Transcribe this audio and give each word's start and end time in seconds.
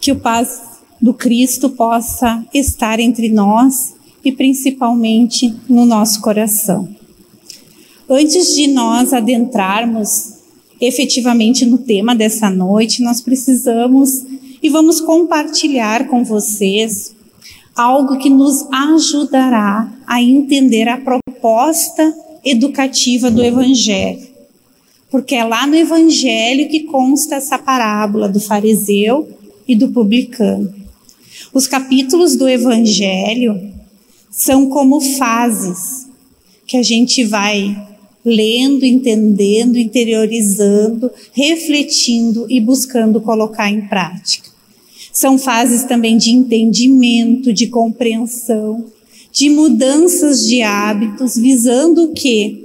Que 0.00 0.10
o 0.10 0.16
paz 0.16 0.60
do 1.00 1.14
Cristo 1.14 1.70
possa 1.70 2.44
estar 2.52 2.98
entre 2.98 3.28
nós 3.28 3.94
e 4.24 4.32
principalmente 4.32 5.54
no 5.68 5.86
nosso 5.86 6.20
coração. 6.20 6.88
Antes 8.08 8.54
de 8.54 8.66
nós 8.66 9.12
adentrarmos 9.12 10.34
efetivamente 10.80 11.64
no 11.64 11.78
tema 11.78 12.14
dessa 12.14 12.50
noite, 12.50 13.02
nós 13.02 13.20
precisamos 13.20 14.24
e 14.62 14.68
vamos 14.68 15.00
compartilhar 15.00 16.08
com 16.08 16.24
vocês 16.24 17.14
algo 17.76 18.18
que 18.18 18.28
nos 18.28 18.66
ajudará 18.72 19.92
a 20.06 20.22
entender 20.22 20.88
a 20.88 20.98
proposta 20.98 22.14
educativa 22.44 23.30
do 23.30 23.44
Evangelho. 23.44 24.28
Porque 25.10 25.34
é 25.34 25.44
lá 25.44 25.66
no 25.66 25.76
Evangelho 25.76 26.68
que 26.68 26.84
consta 26.84 27.36
essa 27.36 27.58
parábola 27.58 28.28
do 28.28 28.40
fariseu 28.40 29.28
e 29.70 29.76
do 29.76 29.88
publicano. 29.92 30.74
Os 31.54 31.68
capítulos 31.68 32.34
do 32.34 32.48
Evangelho 32.48 33.72
são 34.28 34.68
como 34.68 35.00
fases 35.00 36.08
que 36.66 36.76
a 36.76 36.82
gente 36.82 37.22
vai 37.22 37.88
lendo, 38.24 38.84
entendendo, 38.84 39.78
interiorizando, 39.78 41.08
refletindo 41.32 42.46
e 42.50 42.60
buscando 42.60 43.20
colocar 43.20 43.70
em 43.70 43.82
prática. 43.82 44.50
São 45.12 45.38
fases 45.38 45.84
também 45.84 46.16
de 46.18 46.32
entendimento, 46.32 47.52
de 47.52 47.68
compreensão, 47.68 48.86
de 49.32 49.48
mudanças 49.48 50.44
de 50.44 50.62
hábitos, 50.62 51.36
visando 51.36 52.06
o 52.06 52.12
quê? 52.12 52.64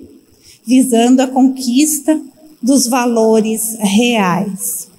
Visando 0.66 1.22
a 1.22 1.28
conquista 1.28 2.20
dos 2.62 2.88
valores 2.88 3.78
reais. 3.80 4.95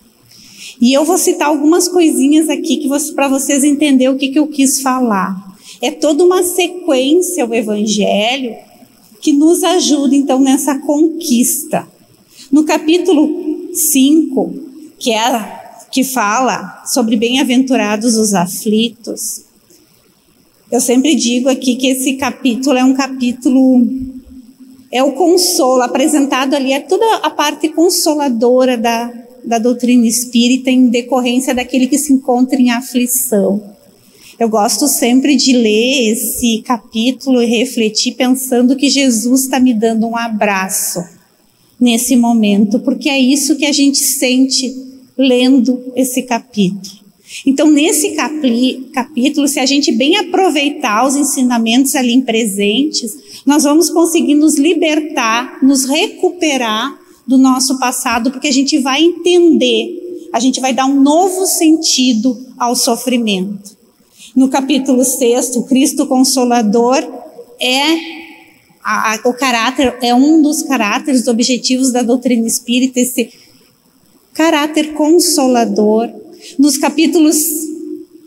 E 0.81 0.93
eu 0.93 1.05
vou 1.05 1.17
citar 1.17 1.49
algumas 1.49 1.89
coisinhas 1.89 2.49
aqui 2.49 2.77
que 2.77 2.89
para 3.15 3.29
vocês 3.29 3.65
entenderem 3.65 4.15
o 4.15 4.19
que, 4.19 4.29
que 4.29 4.39
eu 4.39 4.47
quis 4.47 4.81
falar. 4.81 5.57
É 5.81 5.91
toda 5.91 6.25
uma 6.25 6.43
sequência 6.43 7.47
o 7.47 7.55
Evangelho 7.55 8.55
que 9.21 9.33
nos 9.33 9.63
ajuda 9.65 10.15
então 10.15 10.39
nessa 10.39 10.79
conquista. 10.79 11.87
No 12.51 12.65
capítulo 12.65 13.71
5, 13.73 14.55
que 14.99 15.11
é 15.13 15.19
a, 15.19 15.43
que 15.91 16.05
fala 16.05 16.85
sobre 16.87 17.17
bem-aventurados 17.17 18.17
os 18.17 18.35
aflitos, 18.35 19.43
eu 20.71 20.81
sempre 20.81 21.15
digo 21.15 21.49
aqui 21.49 21.77
que 21.77 21.89
esse 21.89 22.15
capítulo 22.15 22.77
é 22.77 22.85
um 22.85 22.95
capítulo 22.95 23.87
é 24.93 25.03
o 25.03 25.13
consolo 25.13 25.83
apresentado 25.83 26.55
ali 26.55 26.73
é 26.73 26.81
toda 26.81 27.05
a 27.17 27.31
parte 27.31 27.69
consoladora 27.69 28.77
da 28.77 29.26
da 29.47 29.59
doutrina 29.59 30.07
espírita 30.07 30.71
em 30.71 30.89
decorrência 30.89 31.55
daquele 31.55 31.87
que 31.87 31.97
se 31.97 32.13
encontra 32.13 32.61
em 32.61 32.71
aflição. 32.71 33.63
Eu 34.39 34.49
gosto 34.49 34.87
sempre 34.87 35.37
de 35.37 35.57
ler 35.57 36.13
esse 36.13 36.63
capítulo 36.63 37.41
e 37.41 37.47
refletir 37.47 38.15
pensando 38.17 38.77
que 38.77 38.91
Jesus 38.91 39.45
está 39.45 39.59
me 39.59 39.73
dando 39.73 40.07
um 40.07 40.17
abraço 40.17 41.03
nesse 41.81 42.17
momento, 42.17 42.81
porque 42.81 43.09
é 43.09 43.19
isso 43.19 43.57
que 43.57 43.65
a 43.65 43.73
gente 43.73 43.99
sente 43.99 44.75
lendo 45.17 45.93
esse 45.95 46.23
capítulo. 46.23 47.07
Então, 47.45 47.71
nesse 47.71 48.15
capítulo, 48.93 49.49
se 49.49 49.59
a 49.59 49.67
gente 49.67 49.91
bem 49.93 50.17
aproveitar 50.17 51.07
os 51.07 51.17
ensinamentos 51.17 51.95
ali 51.95 52.23
presentes, 52.23 53.17
nós 53.45 53.65
vamos 53.65 53.91
conseguir 53.91 54.35
nos 54.35 54.57
libertar, 54.57 55.59
nos 55.63 55.85
recuperar 55.85 57.06
do 57.27 57.37
nosso 57.37 57.79
passado, 57.79 58.31
porque 58.31 58.49
a 58.49 58.53
gente 58.53 58.79
vai 58.79 59.03
entender, 59.03 60.29
a 60.33 60.39
gente 60.39 60.61
vai 60.61 60.73
dar 60.73 60.87
um 60.87 61.01
novo 61.01 61.47
sentido 61.47 62.47
ao 62.59 62.77
sofrimento. 62.77 63.77
No 64.35 64.49
capítulo 64.49 65.05
6, 65.05 65.57
Cristo 65.69 66.07
Consolador 66.07 66.99
é 67.61 68.17
a, 68.85 69.15
a, 69.15 69.21
o 69.25 69.35
caráter, 69.35 69.97
é 70.03 70.15
um 70.15 70.41
dos 70.41 70.63
caráteres 70.63 71.27
objetivos 71.27 71.91
da 71.91 72.03
doutrina 72.03 72.47
espírita, 72.47 73.01
esse 73.01 73.31
caráter 74.33 74.95
consolador. 74.95 76.09
Nos 76.59 76.77
capítulos 76.77 77.37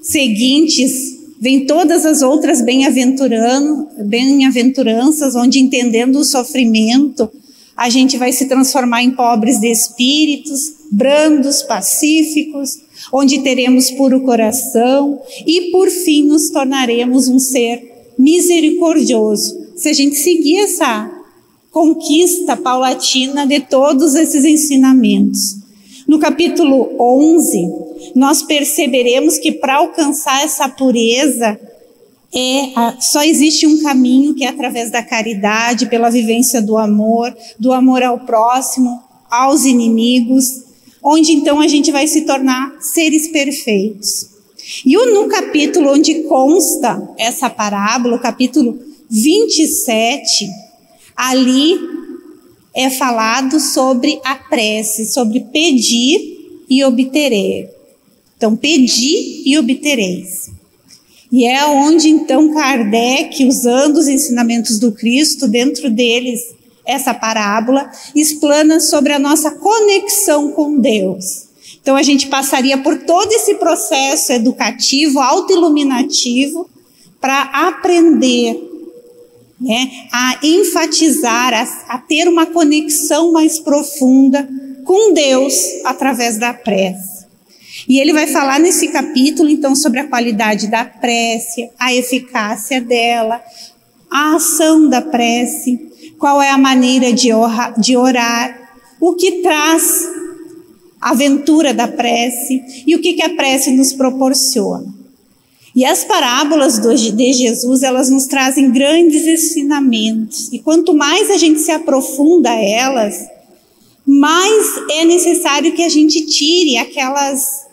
seguintes, 0.01 1.19
vem 1.39 1.65
todas 1.65 2.05
as 2.05 2.21
outras 2.21 2.61
bem-aventuranças, 2.61 5.35
onde 5.35 5.59
entendendo 5.59 6.17
o 6.17 6.25
sofrimento, 6.25 7.31
a 7.79 7.87
gente 7.87 8.17
vai 8.17 8.33
se 8.33 8.45
transformar 8.45 9.03
em 9.03 9.11
pobres 9.11 9.57
de 9.57 9.71
espíritos, 9.71 10.73
brandos, 10.91 11.63
pacíficos, 11.63 12.77
onde 13.09 13.39
teremos 13.39 13.89
puro 13.91 14.19
coração 14.25 15.21
e, 15.47 15.71
por 15.71 15.89
fim, 15.89 16.25
nos 16.25 16.49
tornaremos 16.49 17.29
um 17.29 17.39
ser 17.39 18.11
misericordioso. 18.17 19.57
Se 19.77 19.87
a 19.87 19.93
gente 19.93 20.17
seguir 20.17 20.57
essa 20.57 21.09
conquista 21.71 22.57
paulatina 22.57 23.47
de 23.47 23.61
todos 23.61 24.13
esses 24.13 24.43
ensinamentos. 24.43 25.55
No 26.05 26.19
capítulo 26.19 26.89
11, 26.99 27.65
nós 28.13 28.43
perceberemos 28.43 29.37
que 29.37 29.53
para 29.53 29.77
alcançar 29.77 30.43
essa 30.43 30.67
pureza, 30.67 31.57
é 32.33 32.73
só 32.99 33.23
existe 33.23 33.65
um 33.65 33.81
caminho 33.81 34.35
que 34.35 34.43
é 34.43 34.49
através 34.49 34.91
da 34.91 35.01
caridade, 35.01 35.87
pela 35.87 36.09
vivência 36.09 36.61
do 36.61 36.77
amor, 36.77 37.35
do 37.59 37.71
amor 37.71 38.03
ao 38.03 38.19
próximo, 38.19 39.01
aos 39.29 39.65
inimigos, 39.65 40.63
onde 41.03 41.31
então 41.31 41.59
a 41.59 41.67
gente 41.67 41.91
vai 41.91 42.07
se 42.07 42.21
tornar 42.21 42.77
seres 42.81 43.27
perfeitos. 43.29 44.29
E 44.85 44.95
no 44.95 45.27
capítulo 45.27 45.93
onde 45.93 46.23
consta 46.23 47.09
essa 47.17 47.49
parábola, 47.49 48.17
o 48.17 48.21
capítulo 48.21 48.77
27, 49.09 50.47
ali 51.15 51.79
é 52.75 52.89
falado 52.89 53.59
sobre 53.59 54.19
a 54.23 54.35
prece, 54.35 55.11
sobre 55.11 55.39
pedir 55.39 56.63
e 56.69 56.83
obterer. 56.83 57.69
Então, 58.37 58.55
pedi 58.55 59.43
e 59.45 59.57
obtereis. 59.57 60.58
E 61.31 61.45
é 61.45 61.65
onde 61.65 62.09
então 62.09 62.53
Kardec, 62.53 63.45
usando 63.45 63.97
os 63.97 64.07
ensinamentos 64.07 64.79
do 64.79 64.91
Cristo, 64.91 65.47
dentro 65.47 65.89
deles 65.89 66.39
essa 66.85 67.13
parábola, 67.13 67.91
explana 68.15 68.79
sobre 68.79 69.13
a 69.13 69.19
nossa 69.19 69.51
conexão 69.51 70.51
com 70.51 70.79
Deus. 70.79 71.47
Então 71.81 71.95
a 71.95 72.01
gente 72.01 72.27
passaria 72.27 72.77
por 72.79 72.97
todo 73.03 73.31
esse 73.31 73.55
processo 73.55 74.31
educativo, 74.31 75.19
autoiluminativo, 75.19 76.67
para 77.21 77.41
aprender 77.67 78.69
né, 79.59 79.91
a 80.11 80.39
enfatizar, 80.41 81.53
a, 81.53 81.95
a 81.95 81.97
ter 81.99 82.27
uma 82.27 82.45
conexão 82.47 83.31
mais 83.31 83.59
profunda 83.59 84.49
com 84.85 85.13
Deus 85.13 85.53
através 85.83 86.39
da 86.39 86.53
prece. 86.53 87.08
E 87.89 87.99
ele 87.99 88.13
vai 88.13 88.27
falar 88.27 88.59
nesse 88.59 88.89
capítulo, 88.89 89.49
então, 89.49 89.75
sobre 89.75 89.99
a 89.99 90.07
qualidade 90.07 90.67
da 90.67 90.85
prece, 90.85 91.71
a 91.79 91.91
eficácia 91.91 92.79
dela, 92.79 93.41
a 94.11 94.35
ação 94.35 94.87
da 94.87 95.01
prece, 95.01 95.89
qual 96.19 96.39
é 96.39 96.51
a 96.51 96.57
maneira 96.57 97.11
de 97.11 97.33
orar, 97.33 97.79
de 97.79 97.97
orar 97.97 98.69
o 99.01 99.15
que 99.15 99.41
traz 99.41 100.07
a 101.01 101.11
aventura 101.11 101.73
da 101.73 101.87
prece 101.87 102.61
e 102.85 102.95
o 102.95 103.01
que, 103.01 103.13
que 103.13 103.23
a 103.23 103.35
prece 103.35 103.71
nos 103.71 103.91
proporciona. 103.93 104.93
E 105.75 105.83
as 105.83 106.03
parábolas 106.03 106.77
de 106.77 107.33
Jesus, 107.33 107.81
elas 107.81 108.11
nos 108.11 108.27
trazem 108.27 108.71
grandes 108.71 109.25
ensinamentos. 109.25 110.51
E 110.51 110.59
quanto 110.59 110.93
mais 110.93 111.31
a 111.31 111.37
gente 111.37 111.59
se 111.59 111.71
aprofunda 111.71 112.51
elas, 112.51 113.25
mais 114.05 114.77
é 114.91 115.05
necessário 115.05 115.71
que 115.71 115.81
a 115.81 115.89
gente 115.89 116.25
tire 116.27 116.77
aquelas 116.77 117.68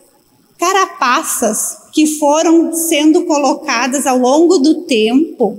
carapaças 0.58 1.78
que 1.92 2.18
foram 2.18 2.72
sendo 2.74 3.24
colocadas 3.24 4.06
ao 4.06 4.18
longo 4.18 4.58
do 4.58 4.82
tempo 4.82 5.58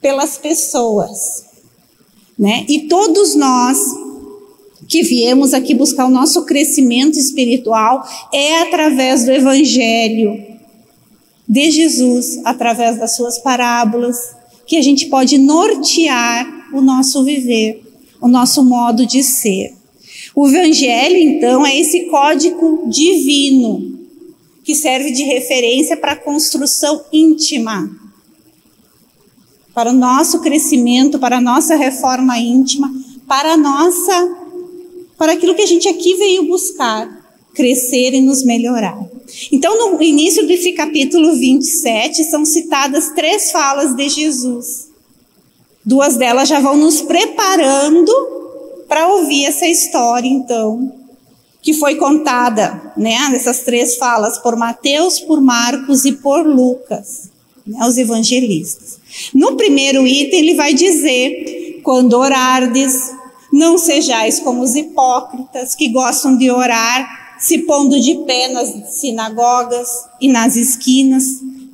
pelas 0.00 0.36
pessoas, 0.36 1.44
né? 2.38 2.64
E 2.68 2.80
todos 2.82 3.34
nós 3.34 3.78
que 4.88 5.02
viemos 5.02 5.52
aqui 5.52 5.74
buscar 5.74 6.06
o 6.06 6.10
nosso 6.10 6.44
crescimento 6.44 7.18
espiritual 7.18 8.06
é 8.32 8.62
através 8.62 9.24
do 9.24 9.32
evangelho 9.32 10.44
de 11.48 11.70
Jesus, 11.70 12.40
através 12.44 12.98
das 12.98 13.16
suas 13.16 13.38
parábolas, 13.38 14.16
que 14.66 14.76
a 14.76 14.82
gente 14.82 15.06
pode 15.06 15.38
nortear 15.38 16.68
o 16.72 16.80
nosso 16.80 17.22
viver, 17.24 17.82
o 18.20 18.28
nosso 18.28 18.64
modo 18.64 19.06
de 19.06 19.22
ser. 19.22 19.74
O 20.34 20.46
evangelho, 20.48 21.16
então, 21.16 21.64
é 21.64 21.78
esse 21.78 22.06
código 22.06 22.84
divino 22.88 23.95
que 24.66 24.74
serve 24.74 25.12
de 25.12 25.22
referência 25.22 25.96
para 25.96 26.12
a 26.12 26.16
construção 26.16 27.04
íntima, 27.12 27.88
para 29.72 29.90
o 29.90 29.92
nosso 29.92 30.40
crescimento, 30.40 31.20
para 31.20 31.36
a 31.36 31.40
nossa 31.40 31.76
reforma 31.76 32.36
íntima, 32.36 32.92
para 33.28 33.52
a 33.52 33.56
nossa, 33.56 34.36
para 35.16 35.34
aquilo 35.34 35.54
que 35.54 35.62
a 35.62 35.66
gente 35.66 35.88
aqui 35.88 36.14
veio 36.14 36.48
buscar, 36.48 37.08
crescer 37.54 38.12
e 38.12 38.20
nos 38.20 38.42
melhorar. 38.42 38.98
Então, 39.52 39.92
no 39.92 40.02
início 40.02 40.44
desse 40.48 40.72
capítulo 40.72 41.36
27, 41.36 42.24
são 42.24 42.44
citadas 42.44 43.10
três 43.10 43.52
falas 43.52 43.94
de 43.94 44.08
Jesus. 44.08 44.88
Duas 45.84 46.16
delas 46.16 46.48
já 46.48 46.58
vão 46.58 46.76
nos 46.76 47.02
preparando 47.02 48.12
para 48.88 49.06
ouvir 49.14 49.44
essa 49.44 49.68
história, 49.68 50.26
então, 50.26 51.05
que 51.66 51.74
foi 51.74 51.96
contada, 51.96 52.92
né, 52.96 53.28
nessas 53.28 53.62
três 53.62 53.96
falas, 53.96 54.38
por 54.38 54.54
Mateus, 54.54 55.18
por 55.18 55.40
Marcos 55.40 56.04
e 56.04 56.12
por 56.12 56.46
Lucas, 56.46 57.28
né, 57.66 57.84
os 57.84 57.98
evangelistas. 57.98 59.00
No 59.34 59.56
primeiro 59.56 60.06
item, 60.06 60.38
ele 60.38 60.54
vai 60.54 60.72
dizer: 60.72 61.80
quando 61.82 62.12
orardes, 62.12 63.10
não 63.52 63.76
sejais 63.78 64.38
como 64.38 64.62
os 64.62 64.76
hipócritas 64.76 65.74
que 65.74 65.88
gostam 65.88 66.38
de 66.38 66.48
orar, 66.52 67.36
se 67.40 67.58
pondo 67.58 68.00
de 68.00 68.14
pé 68.18 68.46
nas 68.46 69.00
sinagogas 69.00 69.88
e 70.20 70.28
nas 70.28 70.54
esquinas, 70.54 71.24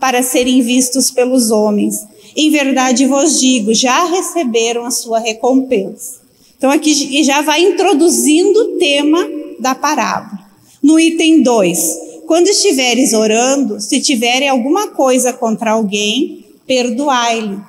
para 0.01 0.23
serem 0.23 0.63
vistos 0.63 1.11
pelos 1.11 1.51
homens. 1.51 2.07
Em 2.35 2.51
verdade 2.51 3.05
vos 3.05 3.39
digo, 3.39 3.75
já 3.75 4.07
receberam 4.07 4.87
a 4.87 4.91
sua 4.91 5.19
recompensa. 5.19 6.23
Então 6.57 6.71
aqui 6.71 7.23
já 7.23 7.43
vai 7.43 7.63
introduzindo 7.63 8.59
o 8.59 8.79
tema 8.79 9.42
da 9.63 9.77
parábola. 9.77 10.41
No 10.83 10.99
item 10.99 11.43
2, 11.43 11.79
quando 12.27 12.49
estiveres 12.49 13.13
orando, 13.13 13.81
se 13.81 14.01
tiverem 14.01 14.49
alguma 14.49 14.89
coisa 14.89 15.33
contra 15.33 15.71
alguém, 15.71 16.45
perdoai-lhe, 16.67 17.61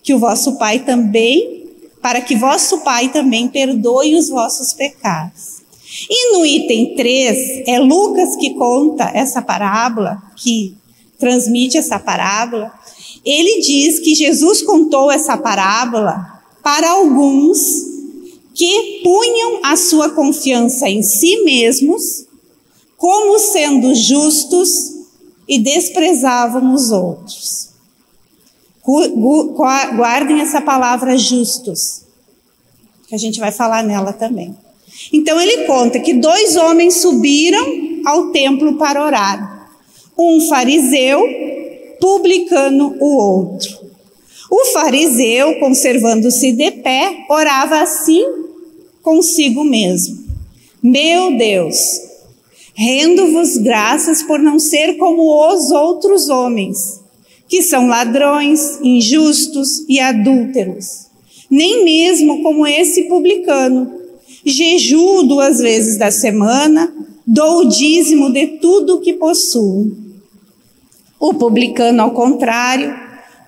que 0.00 0.14
o 0.14 0.18
vosso 0.18 0.56
Pai 0.56 0.78
também, 0.78 1.64
para 2.00 2.20
que 2.20 2.36
vosso 2.36 2.78
Pai 2.82 3.08
também 3.08 3.48
perdoe 3.48 4.14
os 4.14 4.28
vossos 4.28 4.72
pecados. 4.72 5.64
E 6.08 6.32
no 6.32 6.46
item 6.46 6.94
3, 6.94 7.66
é 7.66 7.78
Lucas 7.80 8.36
que 8.36 8.54
conta 8.54 9.10
essa 9.12 9.42
parábola, 9.42 10.22
que 10.36 10.76
transmite 11.18 11.76
essa 11.76 11.98
parábola. 11.98 12.72
Ele 13.24 13.60
diz 13.60 13.98
que 13.98 14.14
Jesus 14.14 14.62
contou 14.62 15.10
essa 15.10 15.36
parábola 15.36 16.42
para 16.62 16.90
alguns 16.90 17.93
que 18.54 19.00
punham 19.02 19.60
a 19.64 19.76
sua 19.76 20.10
confiança 20.10 20.88
em 20.88 21.02
si 21.02 21.42
mesmos, 21.42 22.26
como 22.96 23.38
sendo 23.38 23.94
justos 23.94 24.70
e 25.48 25.58
desprezavam 25.58 26.72
os 26.72 26.92
outros. 26.92 27.70
Guardem 29.96 30.40
essa 30.40 30.60
palavra 30.60 31.18
justos, 31.18 32.02
que 33.08 33.14
a 33.14 33.18
gente 33.18 33.40
vai 33.40 33.50
falar 33.50 33.82
nela 33.82 34.12
também. 34.12 34.56
Então 35.12 35.40
ele 35.40 35.64
conta 35.64 35.98
que 35.98 36.14
dois 36.14 36.54
homens 36.54 37.00
subiram 37.00 37.64
ao 38.06 38.30
templo 38.30 38.76
para 38.76 39.04
orar. 39.04 39.68
Um 40.16 40.46
fariseu, 40.48 41.20
publicano 42.00 42.96
o 43.00 43.16
outro. 43.16 43.84
O 44.48 44.66
fariseu, 44.66 45.58
conservando-se 45.58 46.52
de 46.52 46.70
pé, 46.70 47.24
orava 47.28 47.80
assim 47.80 48.43
consigo 49.04 49.62
mesmo: 49.62 50.24
Meu 50.82 51.36
Deus, 51.36 51.76
rendo-vos 52.74 53.58
graças 53.58 54.22
por 54.22 54.40
não 54.40 54.58
ser 54.58 54.96
como 54.96 55.52
os 55.52 55.70
outros 55.70 56.28
homens, 56.28 57.00
que 57.46 57.62
são 57.62 57.86
ladrões, 57.86 58.80
injustos 58.82 59.84
e 59.88 60.00
adúlteros, 60.00 61.06
nem 61.48 61.84
mesmo 61.84 62.42
como 62.42 62.66
esse 62.66 63.04
publicano. 63.04 64.02
Jejuo 64.44 65.22
duas 65.22 65.58
vezes 65.58 65.98
da 65.98 66.10
semana, 66.10 66.92
dou 67.26 67.60
o 67.60 67.68
dízimo 67.68 68.30
de 68.32 68.46
tudo 68.58 68.96
o 68.96 69.00
que 69.00 69.14
possuo. 69.14 69.90
O 71.18 71.32
publicano, 71.32 72.02
ao 72.02 72.10
contrário, 72.10 72.94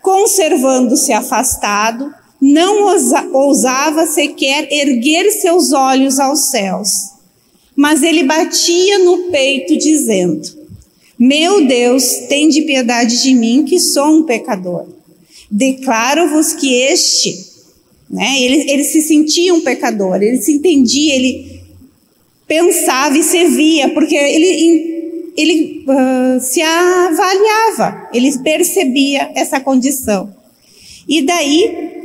conservando-se 0.00 1.12
afastado, 1.12 2.14
não 2.40 2.84
ousava 3.32 4.06
sequer 4.06 4.68
erguer 4.70 5.30
seus 5.32 5.72
olhos 5.72 6.18
aos 6.18 6.50
céus, 6.50 6.88
mas 7.74 8.02
ele 8.02 8.24
batia 8.24 8.98
no 8.98 9.30
peito, 9.30 9.76
dizendo: 9.76 10.42
Meu 11.18 11.66
Deus, 11.66 12.04
tem 12.28 12.48
de 12.48 12.62
piedade 12.62 13.22
de 13.22 13.34
mim, 13.34 13.64
que 13.64 13.78
sou 13.78 14.18
um 14.18 14.22
pecador. 14.22 14.86
Declaro-vos 15.50 16.52
que 16.54 16.74
este, 16.74 17.36
né, 18.10 18.40
ele, 18.40 18.70
ele 18.70 18.84
se 18.84 19.00
sentia 19.02 19.54
um 19.54 19.60
pecador, 19.60 20.22
ele 20.22 20.40
se 20.40 20.52
entendia, 20.52 21.14
ele 21.14 21.60
pensava 22.46 23.16
e 23.16 23.22
se 23.22 23.44
via, 23.46 23.88
porque 23.90 24.14
ele, 24.14 25.32
ele 25.36 25.84
uh, 25.86 26.40
se 26.40 26.60
avaliava, 26.62 28.08
ele 28.12 28.36
percebia 28.38 29.30
essa 29.34 29.60
condição. 29.60 30.34
E 31.08 31.22
daí 31.22 31.95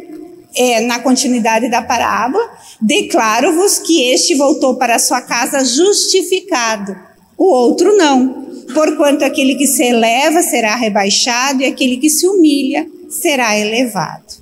é, 0.55 0.81
na 0.81 0.99
continuidade 0.99 1.69
da 1.69 1.81
parábola, 1.81 2.43
declaro-vos 2.81 3.79
que 3.79 4.11
este 4.11 4.35
voltou 4.35 4.75
para 4.75 4.99
sua 4.99 5.21
casa 5.21 5.63
justificado, 5.63 6.95
o 7.37 7.45
outro 7.45 7.95
não. 7.95 8.41
Porquanto 8.73 9.25
aquele 9.25 9.55
que 9.55 9.67
se 9.67 9.83
eleva 9.83 10.41
será 10.41 10.75
rebaixado 10.75 11.61
e 11.61 11.65
aquele 11.65 11.97
que 11.97 12.09
se 12.09 12.27
humilha 12.27 12.87
será 13.09 13.57
elevado. 13.57 14.41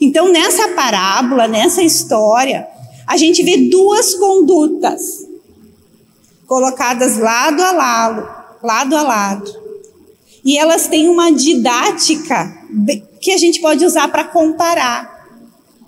Então, 0.00 0.30
nessa 0.30 0.68
parábola, 0.70 1.46
nessa 1.46 1.82
história, 1.82 2.66
a 3.06 3.16
gente 3.16 3.42
vê 3.42 3.56
duas 3.56 4.14
condutas 4.14 5.26
colocadas 6.46 7.16
lado 7.16 7.62
a 7.62 7.72
lado, 7.72 8.28
lado 8.62 8.96
a 8.96 9.02
lado. 9.02 9.61
E 10.44 10.58
elas 10.58 10.88
têm 10.88 11.08
uma 11.08 11.30
didática 11.30 12.52
que 13.20 13.30
a 13.30 13.36
gente 13.36 13.60
pode 13.60 13.84
usar 13.84 14.08
para 14.08 14.24
comparar. 14.24 15.12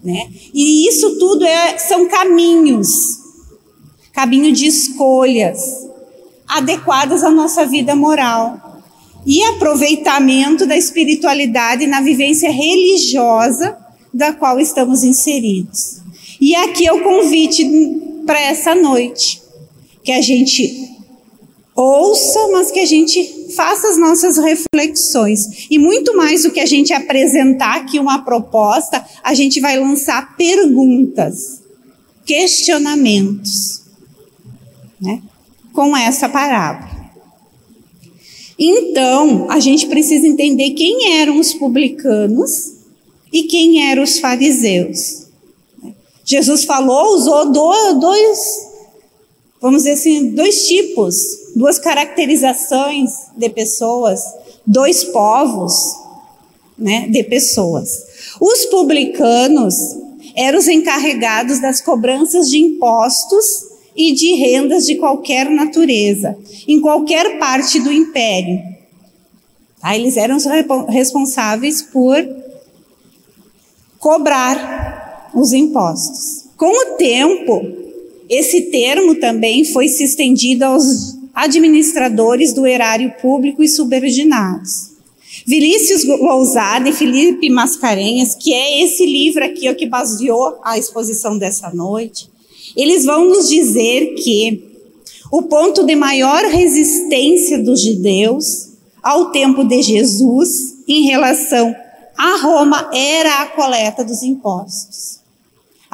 Né? 0.02 0.28
E 0.52 0.88
isso 0.88 1.18
tudo 1.18 1.44
é, 1.44 1.78
são 1.78 2.08
caminhos, 2.08 2.88
caminho 4.12 4.52
de 4.52 4.66
escolhas 4.66 5.58
adequadas 6.46 7.24
à 7.24 7.30
nossa 7.30 7.66
vida 7.66 7.96
moral 7.96 8.82
e 9.26 9.42
aproveitamento 9.44 10.66
da 10.66 10.76
espiritualidade 10.76 11.86
na 11.86 12.00
vivência 12.00 12.50
religiosa 12.50 13.76
da 14.12 14.32
qual 14.32 14.60
estamos 14.60 15.02
inseridos. 15.02 16.02
E 16.40 16.54
aqui 16.54 16.86
é 16.86 16.92
o 16.92 17.02
convite 17.02 17.64
para 18.26 18.40
essa 18.40 18.74
noite, 18.74 19.42
que 20.02 20.12
a 20.12 20.20
gente 20.20 20.83
ouça, 21.74 22.48
mas 22.52 22.70
que 22.70 22.80
a 22.80 22.86
gente 22.86 23.52
faça 23.54 23.88
as 23.88 23.98
nossas 23.98 24.38
reflexões. 24.38 25.66
E 25.70 25.78
muito 25.78 26.16
mais 26.16 26.42
do 26.42 26.50
que 26.50 26.60
a 26.60 26.66
gente 26.66 26.92
apresentar 26.92 27.76
aqui 27.76 27.98
uma 27.98 28.24
proposta, 28.24 29.04
a 29.22 29.34
gente 29.34 29.60
vai 29.60 29.78
lançar 29.78 30.36
perguntas, 30.36 31.62
questionamentos, 32.24 33.82
né? 35.00 35.22
Com 35.72 35.96
essa 35.96 36.28
parábola. 36.28 36.94
Então, 38.58 39.50
a 39.50 39.58
gente 39.58 39.86
precisa 39.86 40.26
entender 40.26 40.70
quem 40.70 41.18
eram 41.18 41.40
os 41.40 41.52
publicanos 41.54 42.74
e 43.32 43.42
quem 43.44 43.90
eram 43.90 44.04
os 44.04 44.20
fariseus. 44.20 45.24
Jesus 46.24 46.64
falou, 46.64 47.16
usou 47.16 47.50
dois, 47.50 48.73
vamos 49.64 49.84
dizer 49.84 49.92
assim, 49.92 50.26
dois 50.32 50.66
tipos 50.66 51.16
duas 51.56 51.78
caracterizações 51.78 53.10
de 53.34 53.48
pessoas, 53.48 54.20
dois 54.66 55.04
povos 55.04 55.72
né, 56.76 57.08
de 57.08 57.22
pessoas. 57.24 58.36
Os 58.38 58.66
publicanos 58.66 59.74
eram 60.36 60.58
os 60.58 60.68
encarregados 60.68 61.60
das 61.60 61.80
cobranças 61.80 62.50
de 62.50 62.58
impostos 62.58 63.72
e 63.96 64.12
de 64.12 64.34
rendas 64.34 64.84
de 64.84 64.96
qualquer 64.96 65.48
natureza, 65.48 66.36
em 66.68 66.78
qualquer 66.78 67.38
parte 67.38 67.80
do 67.80 67.90
império. 67.90 68.60
Tá? 69.80 69.96
Eles 69.96 70.18
eram 70.18 70.36
responsáveis 70.88 71.80
por 71.80 72.16
cobrar 73.98 75.30
os 75.32 75.54
impostos. 75.54 76.44
Com 76.56 76.66
o 76.66 76.96
tempo, 76.96 77.83
esse 78.28 78.70
termo 78.70 79.14
também 79.16 79.64
foi 79.64 79.88
se 79.88 80.04
estendido 80.04 80.64
aos 80.64 81.16
administradores 81.34 82.52
do 82.52 82.66
erário 82.66 83.12
público 83.20 83.62
e 83.62 83.68
subordinados. 83.68 84.94
Vinícius 85.46 86.04
Lousada 86.04 86.88
e 86.88 86.92
Felipe 86.92 87.50
Mascarenhas, 87.50 88.34
que 88.34 88.52
é 88.52 88.82
esse 88.82 89.04
livro 89.04 89.44
aqui 89.44 89.72
que 89.74 89.86
baseou 89.86 90.58
a 90.62 90.78
exposição 90.78 91.36
dessa 91.36 91.70
noite, 91.70 92.30
eles 92.76 93.04
vão 93.04 93.28
nos 93.28 93.48
dizer 93.48 94.14
que 94.14 94.74
o 95.30 95.42
ponto 95.42 95.84
de 95.84 95.96
maior 95.96 96.44
resistência 96.44 97.58
dos 97.58 97.82
judeus 97.82 98.70
ao 99.02 99.32
tempo 99.32 99.64
de 99.64 99.82
Jesus 99.82 100.76
em 100.86 101.02
relação 101.02 101.74
a 102.16 102.36
Roma 102.40 102.90
era 102.92 103.42
a 103.42 103.46
coleta 103.46 104.04
dos 104.04 104.22
impostos. 104.22 105.18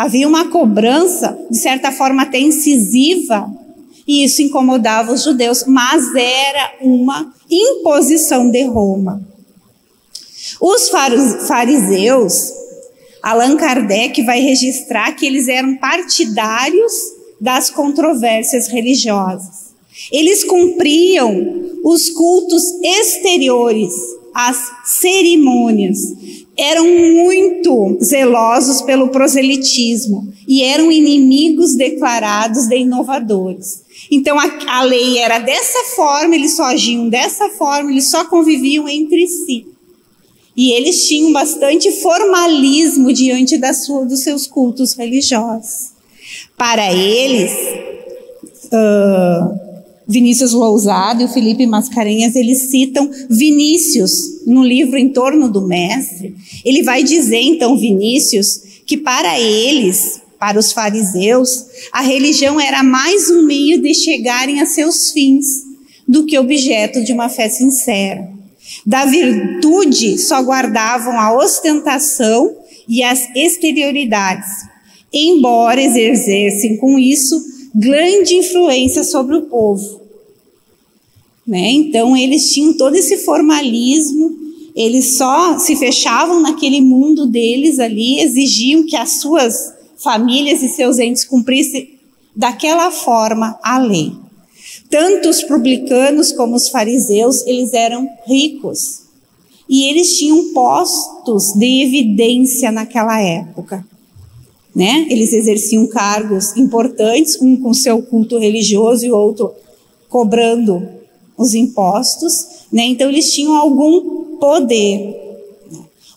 Havia 0.00 0.26
uma 0.26 0.48
cobrança, 0.48 1.38
de 1.50 1.58
certa 1.58 1.92
forma 1.92 2.22
até 2.22 2.40
incisiva, 2.40 3.46
e 4.08 4.24
isso 4.24 4.40
incomodava 4.40 5.12
os 5.12 5.22
judeus, 5.22 5.64
mas 5.66 6.14
era 6.14 6.72
uma 6.80 7.30
imposição 7.50 8.50
de 8.50 8.62
Roma. 8.64 9.22
Os 10.58 10.90
fariseus, 11.46 12.50
Allan 13.22 13.58
Kardec 13.58 14.22
vai 14.22 14.40
registrar 14.40 15.12
que 15.12 15.26
eles 15.26 15.48
eram 15.48 15.76
partidários 15.76 16.94
das 17.38 17.68
controvérsias 17.68 18.68
religiosas. 18.68 19.74
Eles 20.10 20.42
cumpriam 20.44 21.78
os 21.84 22.08
cultos 22.08 22.64
exteriores, 22.82 23.92
as 24.34 24.56
cerimônias. 24.86 25.98
Eram 26.60 26.84
muito 26.84 27.96
zelosos 28.04 28.82
pelo 28.82 29.08
proselitismo 29.08 30.30
e 30.46 30.62
eram 30.62 30.92
inimigos 30.92 31.74
declarados 31.74 32.66
de 32.68 32.76
inovadores. 32.76 33.82
Então 34.10 34.38
a, 34.38 34.78
a 34.78 34.82
lei 34.82 35.16
era 35.16 35.38
dessa 35.38 35.96
forma, 35.96 36.34
eles 36.34 36.56
só 36.56 36.64
agiam 36.64 37.08
dessa 37.08 37.48
forma, 37.48 37.90
eles 37.90 38.10
só 38.10 38.26
conviviam 38.26 38.86
entre 38.86 39.26
si. 39.26 39.64
E 40.54 40.72
eles 40.72 41.08
tinham 41.08 41.32
bastante 41.32 41.90
formalismo 42.02 43.10
diante 43.10 43.56
da 43.56 43.72
sua, 43.72 44.04
dos 44.04 44.20
seus 44.20 44.46
cultos 44.46 44.92
religiosos. 44.92 45.92
Para 46.58 46.92
eles, 46.92 47.52
uh, 48.66 49.69
Vinícius 50.10 50.52
Lousado 50.52 51.22
e 51.22 51.24
o 51.26 51.28
Felipe 51.28 51.64
Mascarenhas, 51.68 52.34
eles 52.34 52.70
citam 52.70 53.08
Vinícius 53.30 54.44
no 54.44 54.64
livro 54.64 54.98
Em 54.98 55.08
Torno 55.08 55.48
do 55.48 55.64
Mestre. 55.64 56.34
Ele 56.64 56.82
vai 56.82 57.04
dizer, 57.04 57.40
então, 57.40 57.78
Vinícius, 57.78 58.60
que 58.84 58.96
para 58.96 59.38
eles, 59.38 60.20
para 60.36 60.58
os 60.58 60.72
fariseus, 60.72 61.66
a 61.92 62.02
religião 62.02 62.60
era 62.60 62.82
mais 62.82 63.30
um 63.30 63.46
meio 63.46 63.80
de 63.80 63.94
chegarem 63.94 64.60
a 64.60 64.66
seus 64.66 65.12
fins 65.12 65.46
do 66.08 66.26
que 66.26 66.36
objeto 66.36 67.04
de 67.04 67.12
uma 67.12 67.28
fé 67.28 67.48
sincera. 67.48 68.28
Da 68.84 69.04
virtude 69.04 70.18
só 70.18 70.40
guardavam 70.40 71.20
a 71.20 71.36
ostentação 71.36 72.56
e 72.88 73.00
as 73.04 73.28
exterioridades, 73.36 74.48
embora 75.12 75.80
exercessem 75.80 76.76
com 76.78 76.98
isso 76.98 77.40
grande 77.72 78.34
influência 78.34 79.04
sobre 79.04 79.36
o 79.36 79.42
povo. 79.42 79.99
Né? 81.50 81.72
Então, 81.72 82.16
eles 82.16 82.52
tinham 82.52 82.72
todo 82.74 82.94
esse 82.94 83.16
formalismo, 83.16 84.38
eles 84.72 85.16
só 85.16 85.58
se 85.58 85.74
fechavam 85.74 86.38
naquele 86.38 86.80
mundo 86.80 87.26
deles 87.26 87.80
ali, 87.80 88.20
exigiam 88.20 88.84
que 88.84 88.94
as 88.94 89.20
suas 89.20 89.74
famílias 89.96 90.62
e 90.62 90.68
seus 90.68 91.00
entes 91.00 91.24
cumprissem 91.24 91.98
daquela 92.36 92.92
forma 92.92 93.58
a 93.64 93.78
lei. 93.78 94.12
Tanto 94.88 95.28
os 95.28 95.42
publicanos 95.42 96.30
como 96.30 96.54
os 96.54 96.68
fariseus, 96.68 97.44
eles 97.44 97.72
eram 97.72 98.08
ricos. 98.28 99.00
E 99.68 99.88
eles 99.90 100.16
tinham 100.16 100.52
postos 100.52 101.52
de 101.54 101.82
evidência 101.82 102.70
naquela 102.70 103.20
época. 103.20 103.84
Né? 104.72 105.08
Eles 105.10 105.32
exerciam 105.32 105.84
cargos 105.88 106.56
importantes, 106.56 107.36
um 107.42 107.56
com 107.56 107.74
seu 107.74 108.00
culto 108.02 108.38
religioso 108.38 109.04
e 109.04 109.10
outro 109.10 109.52
cobrando 110.08 110.99
os 111.36 111.54
impostos, 111.54 112.66
né? 112.72 112.84
Então 112.84 113.08
eles 113.08 113.32
tinham 113.32 113.56
algum 113.56 114.36
poder. 114.38 115.16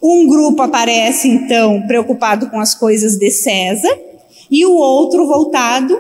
Um 0.02 0.28
grupo 0.28 0.62
aparece 0.62 1.30
então 1.30 1.82
preocupado 1.88 2.50
com 2.50 2.60
as 2.60 2.76
coisas 2.76 3.18
de 3.18 3.32
César 3.32 3.98
e 4.52 4.66
o 4.66 4.74
outro 4.74 5.26
voltado 5.26 5.98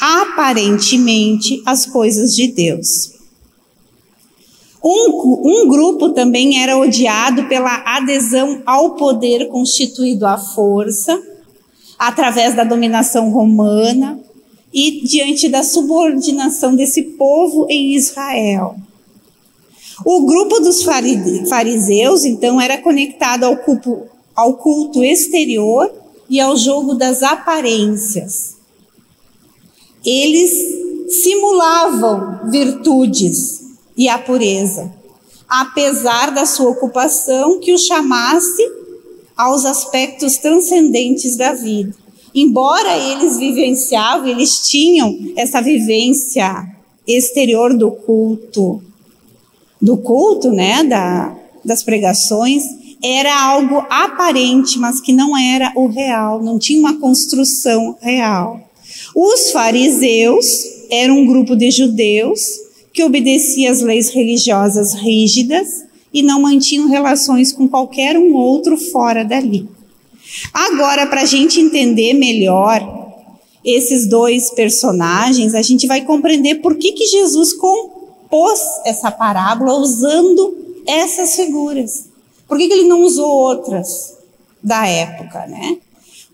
aparentemente 0.00 1.62
às 1.66 1.86
coisas 1.86 2.34
de 2.34 2.48
Deus. 2.48 3.20
Um, 4.82 5.42
um, 5.44 5.68
grupo 5.68 6.08
também 6.10 6.62
era 6.62 6.78
odiado 6.78 7.44
pela 7.48 7.82
adesão 7.84 8.62
ao 8.64 8.94
poder 8.94 9.48
constituído 9.48 10.26
à 10.26 10.38
força, 10.38 11.20
através 11.98 12.54
da 12.54 12.64
dominação 12.64 13.30
romana, 13.30 14.18
e 14.72 15.02
diante 15.04 15.48
da 15.48 15.62
subordinação 15.62 16.74
desse 16.74 17.02
povo 17.02 17.66
em 17.68 17.94
Israel. 17.94 18.76
O 20.04 20.24
grupo 20.24 20.60
dos 20.60 20.82
fariseus, 20.82 22.24
então, 22.24 22.60
era 22.60 22.78
conectado 22.78 23.44
ao 23.44 23.56
culto, 23.58 24.02
ao 24.34 24.54
culto 24.54 25.04
exterior 25.04 25.92
e 26.28 26.40
ao 26.40 26.56
jogo 26.56 26.94
das 26.94 27.22
aparências. 27.22 28.56
Eles 30.04 30.50
simulavam 31.22 32.48
virtudes 32.50 33.60
e 33.96 34.08
a 34.08 34.18
pureza, 34.18 34.90
apesar 35.46 36.30
da 36.30 36.46
sua 36.46 36.70
ocupação 36.70 37.58
que 37.58 37.74
o 37.74 37.78
chamasse 37.78 38.62
aos 39.36 39.66
aspectos 39.66 40.38
transcendentes 40.38 41.36
da 41.36 41.52
vida 41.52 41.94
embora 42.34 42.96
eles 42.96 43.38
vivenciavam, 43.38 44.28
eles 44.28 44.68
tinham 44.68 45.18
essa 45.36 45.60
vivência 45.60 46.68
exterior 47.06 47.76
do 47.76 47.90
culto, 47.90 48.82
do 49.80 49.96
culto, 49.96 50.50
né, 50.50 50.84
da, 50.84 51.36
das 51.64 51.82
pregações, 51.82 52.62
era 53.02 53.42
algo 53.42 53.84
aparente, 53.88 54.78
mas 54.78 55.00
que 55.00 55.12
não 55.12 55.36
era 55.36 55.72
o 55.74 55.86
real, 55.86 56.42
não 56.42 56.58
tinha 56.58 56.78
uma 56.78 56.98
construção 56.98 57.96
real. 58.00 58.60
Os 59.14 59.50
fariseus 59.50 60.46
eram 60.90 61.18
um 61.18 61.26
grupo 61.26 61.56
de 61.56 61.70
judeus 61.70 62.40
que 62.92 63.02
obedecia 63.02 63.70
às 63.70 63.80
leis 63.80 64.10
religiosas 64.10 64.92
rígidas 64.94 65.84
e 66.12 66.22
não 66.22 66.42
mantinham 66.42 66.88
relações 66.88 67.52
com 67.52 67.68
qualquer 67.68 68.18
um 68.18 68.34
outro 68.34 68.76
fora 68.76 69.24
dali. 69.24 69.68
Agora, 70.52 71.06
para 71.06 71.22
a 71.22 71.26
gente 71.26 71.60
entender 71.60 72.14
melhor 72.14 73.00
esses 73.64 74.08
dois 74.08 74.50
personagens, 74.50 75.54
a 75.54 75.62
gente 75.62 75.86
vai 75.86 76.02
compreender 76.02 76.56
por 76.56 76.76
que, 76.76 76.92
que 76.92 77.06
Jesus 77.06 77.52
compôs 77.52 78.60
essa 78.84 79.10
parábola 79.10 79.74
usando 79.74 80.56
essas 80.86 81.34
figuras. 81.36 82.08
Por 82.48 82.58
que, 82.58 82.66
que 82.66 82.72
ele 82.72 82.88
não 82.88 83.02
usou 83.02 83.28
outras 83.28 84.16
da 84.62 84.86
época, 84.86 85.46
né? 85.46 85.78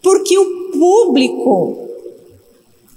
Porque 0.03 0.39
o 0.39 0.71
público 0.73 1.79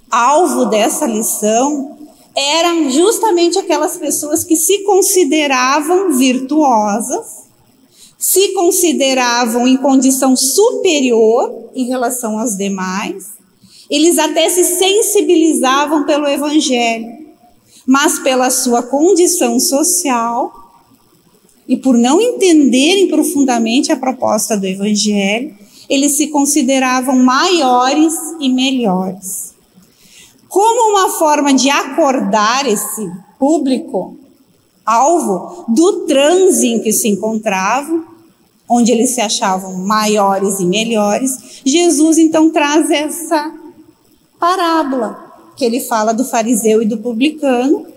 alvo 0.09 0.65
dessa 0.65 1.05
lição 1.05 1.97
eram 2.35 2.89
justamente 2.89 3.57
aquelas 3.57 3.97
pessoas 3.97 4.43
que 4.43 4.55
se 4.55 4.83
consideravam 4.83 6.13
virtuosas 6.13 7.48
se 8.19 8.49
consideravam 8.49 9.65
em 9.65 9.77
condição 9.77 10.35
superior 10.35 11.69
em 11.73 11.85
relação 11.85 12.37
aos 12.37 12.57
demais, 12.57 13.27
eles 13.89 14.19
até 14.19 14.49
se 14.49 14.65
sensibilizavam 14.65 16.03
pelo 16.03 16.27
Evangelho, 16.27 17.07
mas 17.87 18.19
pela 18.19 18.49
sua 18.49 18.83
condição 18.83 19.57
social 19.57 20.51
e 21.65 21.77
por 21.77 21.97
não 21.97 22.19
entenderem 22.19 23.07
profundamente 23.07 23.89
a 23.89 23.95
proposta 23.95 24.57
do 24.57 24.67
Evangelho, 24.67 25.55
eles 25.89 26.17
se 26.17 26.27
consideravam 26.27 27.15
maiores 27.15 28.13
e 28.41 28.49
melhores. 28.49 29.53
Como 30.49 30.91
uma 30.91 31.09
forma 31.11 31.53
de 31.53 31.69
acordar 31.69 32.67
esse 32.67 33.09
público, 33.39 34.17
alvo 34.85 35.65
do 35.69 36.05
transe 36.05 36.67
em 36.67 36.79
que 36.81 36.91
se 36.91 37.07
encontravam, 37.07 38.08
onde 38.69 38.91
eles 38.91 39.09
se 39.09 39.19
achavam 39.19 39.73
maiores 39.73 40.59
e 40.59 40.65
melhores, 40.65 41.61
Jesus 41.65 42.19
então 42.19 42.51
traz 42.51 42.91
essa 42.91 43.51
parábola 44.39 45.29
que 45.57 45.65
ele 45.65 45.79
fala 45.81 46.13
do 46.13 46.23
fariseu 46.23 46.81
e 46.81 46.85
do 46.85 46.99
publicano. 46.99 47.87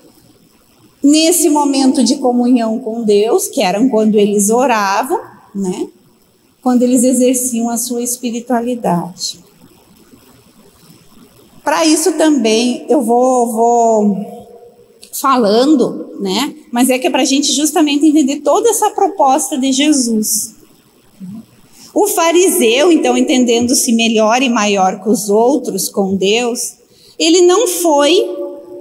Nesse 1.02 1.48
momento 1.48 2.02
de 2.02 2.16
comunhão 2.16 2.78
com 2.78 3.02
Deus, 3.02 3.48
que 3.48 3.60
era 3.60 3.84
quando 3.88 4.16
eles 4.16 4.50
oravam, 4.50 5.20
né? 5.54 5.88
Quando 6.62 6.82
eles 6.82 7.02
exerciam 7.02 7.68
a 7.68 7.76
sua 7.76 8.02
espiritualidade. 8.02 9.40
Para 11.62 11.84
isso 11.84 12.12
também 12.12 12.86
eu 12.88 13.02
vou, 13.02 13.52
vou 13.52 14.48
falando, 15.12 16.16
né? 16.20 16.54
Mas 16.72 16.88
é 16.88 16.98
que 16.98 17.06
é 17.06 17.10
para 17.10 17.22
a 17.22 17.26
gente 17.26 17.52
justamente 17.52 18.06
entender 18.06 18.40
toda 18.40 18.68
essa 18.70 18.90
proposta 18.90 19.58
de 19.58 19.72
Jesus. 19.72 20.61
O 21.94 22.06
fariseu, 22.06 22.90
então, 22.90 23.16
entendendo-se 23.16 23.92
melhor 23.92 24.42
e 24.42 24.48
maior 24.48 25.02
que 25.02 25.08
os 25.10 25.28
outros 25.28 25.88
com 25.88 26.16
Deus, 26.16 26.74
ele 27.18 27.42
não 27.42 27.68
foi 27.68 28.24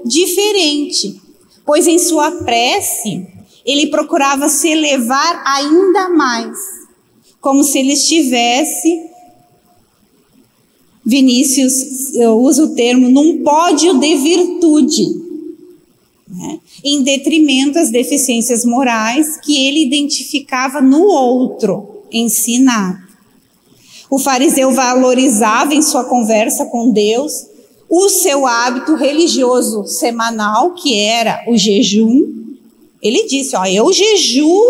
diferente, 0.05 1.21
pois 1.65 1.87
em 1.87 1.99
sua 1.99 2.31
prece 2.31 3.27
ele 3.65 3.87
procurava 3.87 4.49
se 4.49 4.69
elevar 4.69 5.43
ainda 5.45 6.09
mais, 6.09 6.57
como 7.39 7.63
se 7.63 7.79
ele 7.79 7.93
estivesse 7.93 9.11
Vinícius 11.03 12.13
usa 12.39 12.63
o 12.63 12.75
termo 12.75 13.09
num 13.09 13.43
pódio 13.43 13.99
de 13.99 14.15
virtude, 14.15 15.03
né? 16.27 16.59
em 16.83 17.03
detrimento 17.03 17.73
das 17.73 17.89
deficiências 17.89 18.63
morais 18.63 19.37
que 19.37 19.65
ele 19.65 19.83
identificava 19.83 20.79
no 20.79 21.03
outro 21.03 21.90
ensinado. 22.11 22.99
O 24.09 24.19
fariseu 24.19 24.71
valorizava 24.71 25.73
em 25.73 25.81
sua 25.81 26.03
conversa 26.03 26.65
com 26.65 26.91
Deus 26.91 27.47
o 27.89 28.07
seu 28.07 28.45
hábito 28.45 28.95
religioso 28.95 29.85
semanal, 29.85 30.73
que 30.73 30.97
era 30.97 31.43
o 31.47 31.57
jejum. 31.57 32.25
Ele 33.01 33.25
disse: 33.27 33.55
Ó, 33.55 33.65
eu 33.65 33.91
jejuo 33.91 34.63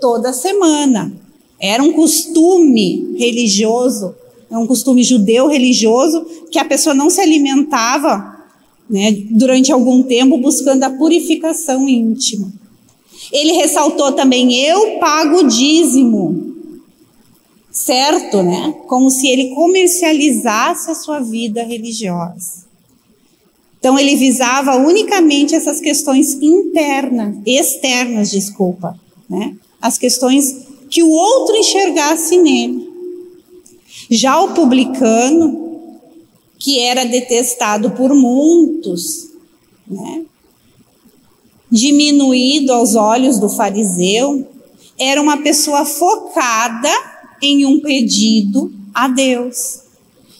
toda 0.00 0.32
semana. 0.32 1.12
Era 1.60 1.82
um 1.82 1.92
costume 1.92 3.16
religioso, 3.18 4.14
um 4.50 4.66
costume 4.66 5.02
judeu 5.02 5.48
religioso, 5.48 6.24
que 6.50 6.58
a 6.58 6.64
pessoa 6.64 6.94
não 6.94 7.10
se 7.10 7.20
alimentava 7.20 8.38
né, 8.88 9.10
durante 9.30 9.72
algum 9.72 10.02
tempo 10.02 10.38
buscando 10.38 10.84
a 10.84 10.90
purificação 10.90 11.88
íntima. 11.88 12.52
Ele 13.32 13.52
ressaltou 13.52 14.12
também: 14.12 14.54
eu 14.54 14.98
pago 14.98 15.44
dízimo 15.44 16.48
certo, 17.70 18.42
né? 18.42 18.74
Como 18.86 19.10
se 19.10 19.28
ele 19.28 19.54
comercializasse 19.54 20.90
a 20.90 20.94
sua 20.94 21.20
vida 21.20 21.62
religiosa. 21.62 22.66
Então 23.78 23.98
ele 23.98 24.16
visava 24.16 24.76
unicamente 24.76 25.54
essas 25.54 25.80
questões 25.80 26.34
internas, 26.34 27.36
externas, 27.46 28.30
desculpa, 28.30 28.98
né? 29.28 29.54
As 29.80 29.96
questões 29.96 30.66
que 30.90 31.02
o 31.02 31.10
outro 31.10 31.54
enxergasse 31.56 32.36
nele. 32.36 32.88
Já 34.10 34.40
o 34.40 34.54
publicano, 34.54 36.00
que 36.58 36.80
era 36.80 37.04
detestado 37.04 37.92
por 37.92 38.12
muitos, 38.14 39.28
né? 39.86 40.24
Diminuído 41.70 42.72
aos 42.72 42.94
olhos 42.94 43.38
do 43.38 43.48
fariseu, 43.48 44.48
era 44.98 45.20
uma 45.20 45.36
pessoa 45.36 45.84
focada 45.84 46.90
em 47.42 47.66
um 47.66 47.80
pedido 47.80 48.72
a 48.94 49.06
Deus. 49.06 49.80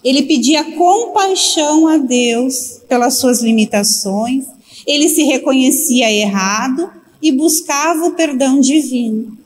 Ele 0.02 0.22
pedia 0.22 0.64
compaixão 0.76 1.86
a 1.86 1.98
Deus 1.98 2.80
pelas 2.88 3.18
suas 3.18 3.42
limitações, 3.42 4.46
ele 4.86 5.08
se 5.08 5.22
reconhecia 5.22 6.10
errado 6.10 6.90
e 7.20 7.30
buscava 7.30 8.06
o 8.06 8.12
perdão 8.12 8.60
divino. 8.60 9.36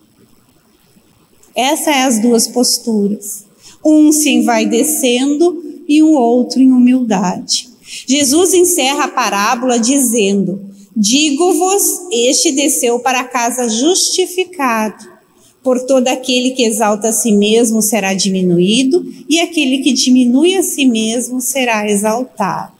Essas 1.54 1.84
são 1.84 2.06
as 2.06 2.18
duas 2.20 2.48
posturas. 2.48 3.44
Um 3.84 4.12
se 4.12 4.30
envaidecendo 4.30 5.82
e 5.88 6.02
o 6.02 6.12
outro 6.12 6.60
em 6.60 6.70
humildade. 6.70 7.68
Jesus 8.06 8.54
encerra 8.54 9.04
a 9.04 9.08
parábola 9.08 9.78
dizendo: 9.78 10.60
Digo-vos, 10.94 11.82
este 12.10 12.52
desceu 12.52 12.98
para 12.98 13.24
casa 13.24 13.68
justificado 13.68 15.12
por 15.62 15.80
todo 15.86 16.08
aquele 16.08 16.50
que 16.50 16.64
exalta 16.64 17.08
a 17.08 17.12
si 17.12 17.32
mesmo 17.32 17.80
será 17.80 18.14
diminuído, 18.14 19.06
e 19.28 19.38
aquele 19.38 19.78
que 19.78 19.92
diminui 19.92 20.56
a 20.56 20.62
si 20.62 20.84
mesmo 20.84 21.40
será 21.40 21.88
exaltado. 21.88 22.72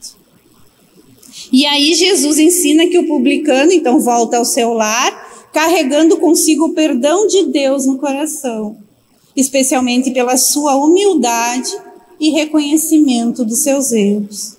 E 1.51 1.65
aí 1.65 1.93
Jesus 1.95 2.37
ensina 2.37 2.87
que 2.87 2.99
o 2.99 3.07
publicano 3.07 3.71
então 3.71 3.99
volta 3.99 4.37
ao 4.37 4.45
seu 4.45 4.73
lar, 4.73 5.49
carregando 5.53 6.17
consigo 6.17 6.65
o 6.65 6.73
perdão 6.73 7.25
de 7.27 7.43
Deus 7.45 7.85
no 7.85 7.97
coração, 7.97 8.77
especialmente 9.35 10.11
pela 10.11 10.35
sua 10.35 10.75
humildade 10.75 11.71
e 12.19 12.31
reconhecimento 12.31 13.45
dos 13.45 13.59
seus 13.59 13.91
erros. 13.91 14.57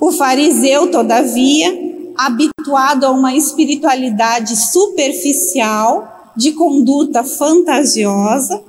O 0.00 0.10
fariseu, 0.10 0.90
todavia, 0.90 1.93
habituado 2.16 3.04
a 3.04 3.10
uma 3.10 3.34
espiritualidade 3.34 4.56
superficial, 4.56 6.32
de 6.36 6.52
conduta 6.52 7.22
fantasiosa, 7.22 8.62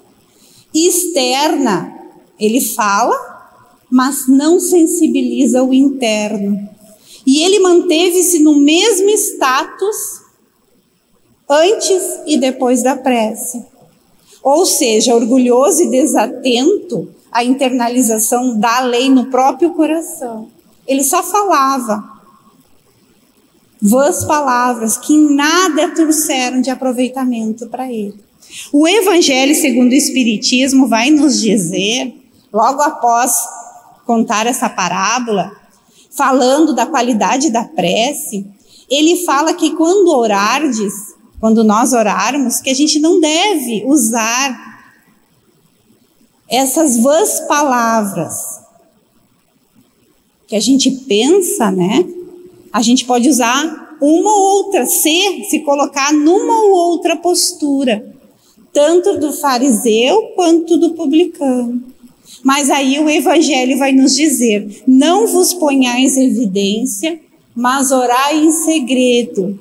externa, 0.74 1.94
ele 2.40 2.62
fala, 2.62 3.16
mas 3.90 4.28
não 4.28 4.60
sensibiliza 4.60 5.64
o 5.64 5.74
interno. 5.74 6.70
E 7.26 7.42
ele 7.42 7.60
manteve-se 7.60 8.40
no 8.40 8.56
mesmo 8.56 9.10
status 9.10 10.22
antes 11.50 12.04
e 12.28 12.38
depois 12.38 12.84
da 12.84 12.96
prece. 12.96 13.66
Ou 14.44 14.66
seja, 14.66 15.16
orgulhoso 15.16 15.82
e 15.82 15.90
desatento 15.90 17.10
à 17.32 17.44
internalização 17.44 18.60
da 18.60 18.82
lei 18.82 19.10
no 19.10 19.26
próprio 19.28 19.72
coração. 19.74 20.50
Ele 20.88 21.04
só 21.04 21.24
falava, 21.24 22.15
vãs 23.82 24.24
palavras 24.24 24.98
que 24.98 25.14
em 25.14 25.36
nada 25.36 25.90
trouxeram 25.90 26.62
de 26.62 26.70
aproveitamento 26.70 27.68
para 27.68 27.92
ele. 27.92 28.16
O 28.72 28.88
Evangelho 28.88 29.56
segundo 29.56 29.92
o 29.92 29.96
Espiritismo 29.96 30.88
vai 30.88 31.10
nos 31.10 31.42
dizer, 31.42 32.14
logo 32.52 32.82
após 32.82 33.34
contar 34.06 34.46
essa 34.46 34.70
parábola, 34.70 35.52
falando 36.12 36.74
da 36.74 36.86
qualidade 36.86 37.50
da 37.50 37.64
prece, 37.64 38.46
ele 38.90 39.26
fala 39.26 39.54
que 39.54 39.72
quando 39.76 40.10
orardes, 40.10 40.94
quando 41.40 41.64
nós 41.64 41.92
orarmos, 41.92 42.62
que 42.62 42.70
a 42.70 42.74
gente 42.74 43.00
não 43.00 43.20
deve 43.20 43.84
usar 43.86 44.76
essas 46.48 46.98
vãs 46.98 47.40
palavras 47.42 48.56
que 50.48 50.56
a 50.56 50.60
gente 50.60 50.92
pensa, 50.92 51.72
né? 51.72 52.06
A 52.76 52.82
gente 52.82 53.06
pode 53.06 53.30
usar 53.30 53.98
uma 54.02 54.30
ou 54.30 54.66
outra, 54.66 54.86
ser, 54.86 55.46
se 55.50 55.62
colocar 55.62 56.12
numa 56.12 56.62
ou 56.64 56.72
outra 56.72 57.16
postura, 57.16 58.14
tanto 58.74 59.18
do 59.18 59.32
fariseu 59.32 60.34
quanto 60.36 60.78
do 60.78 60.94
publicano. 60.94 61.82
Mas 62.44 62.70
aí 62.70 63.00
o 63.00 63.10
Evangelho 63.10 63.78
vai 63.78 63.94
nos 63.94 64.14
dizer: 64.14 64.84
não 64.86 65.26
vos 65.26 65.54
ponhais 65.54 66.18
em 66.18 66.28
evidência, 66.28 67.18
mas 67.56 67.94
orai 67.94 68.44
em 68.44 68.52
segredo. 68.52 69.58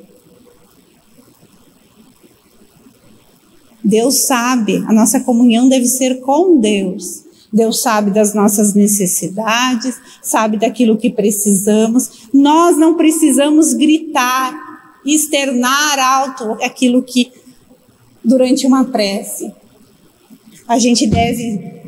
Deus 3.85 4.25
sabe, 4.25 4.79
a 4.89 4.93
nossa 4.93 5.21
comunhão 5.21 5.69
deve 5.69 5.87
ser 5.87 6.21
com 6.21 6.59
Deus. 6.59 7.24
Deus 7.55 7.83
sabe 7.83 8.11
das 8.11 8.35
nossas 8.35 8.75
necessidades, 8.75 9.95
sabe 10.21 10.57
daquilo 10.57 10.97
que 10.97 11.09
precisamos. 11.09 12.29
Nós 12.33 12.77
não 12.77 12.97
precisamos 12.97 13.73
gritar, 13.73 14.53
externar 15.07 16.01
alto 16.01 16.65
aquilo 16.65 17.01
que 17.01 17.31
durante 18.25 18.67
uma 18.67 18.87
prece. 18.87 19.53
A 20.67 20.81
gente 20.81 21.07
deve 21.07 21.85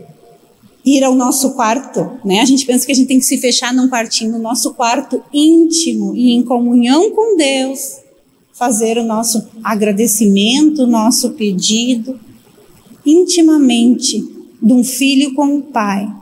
ir 0.84 1.02
ao 1.02 1.16
nosso 1.16 1.54
quarto, 1.54 2.12
né? 2.24 2.42
A 2.42 2.44
gente 2.44 2.64
pensa 2.64 2.86
que 2.86 2.92
a 2.92 2.94
gente 2.94 3.08
tem 3.08 3.18
que 3.18 3.24
se 3.24 3.38
fechar 3.38 3.74
num 3.74 3.88
quartinho, 3.88 4.30
no 4.30 4.38
nosso 4.38 4.72
quarto 4.72 5.20
íntimo 5.32 6.14
e 6.14 6.30
em 6.30 6.44
comunhão 6.44 7.10
com 7.10 7.36
Deus, 7.36 7.96
fazer 8.52 8.98
o 8.98 9.04
nosso 9.04 9.48
agradecimento, 9.64 10.84
o 10.84 10.86
nosso 10.86 11.30
pedido 11.30 12.20
intimamente 13.04 14.35
de 14.66 14.72
um 14.72 14.82
filho 14.82 15.32
com 15.32 15.58
o 15.58 15.62
pai. 15.62 16.12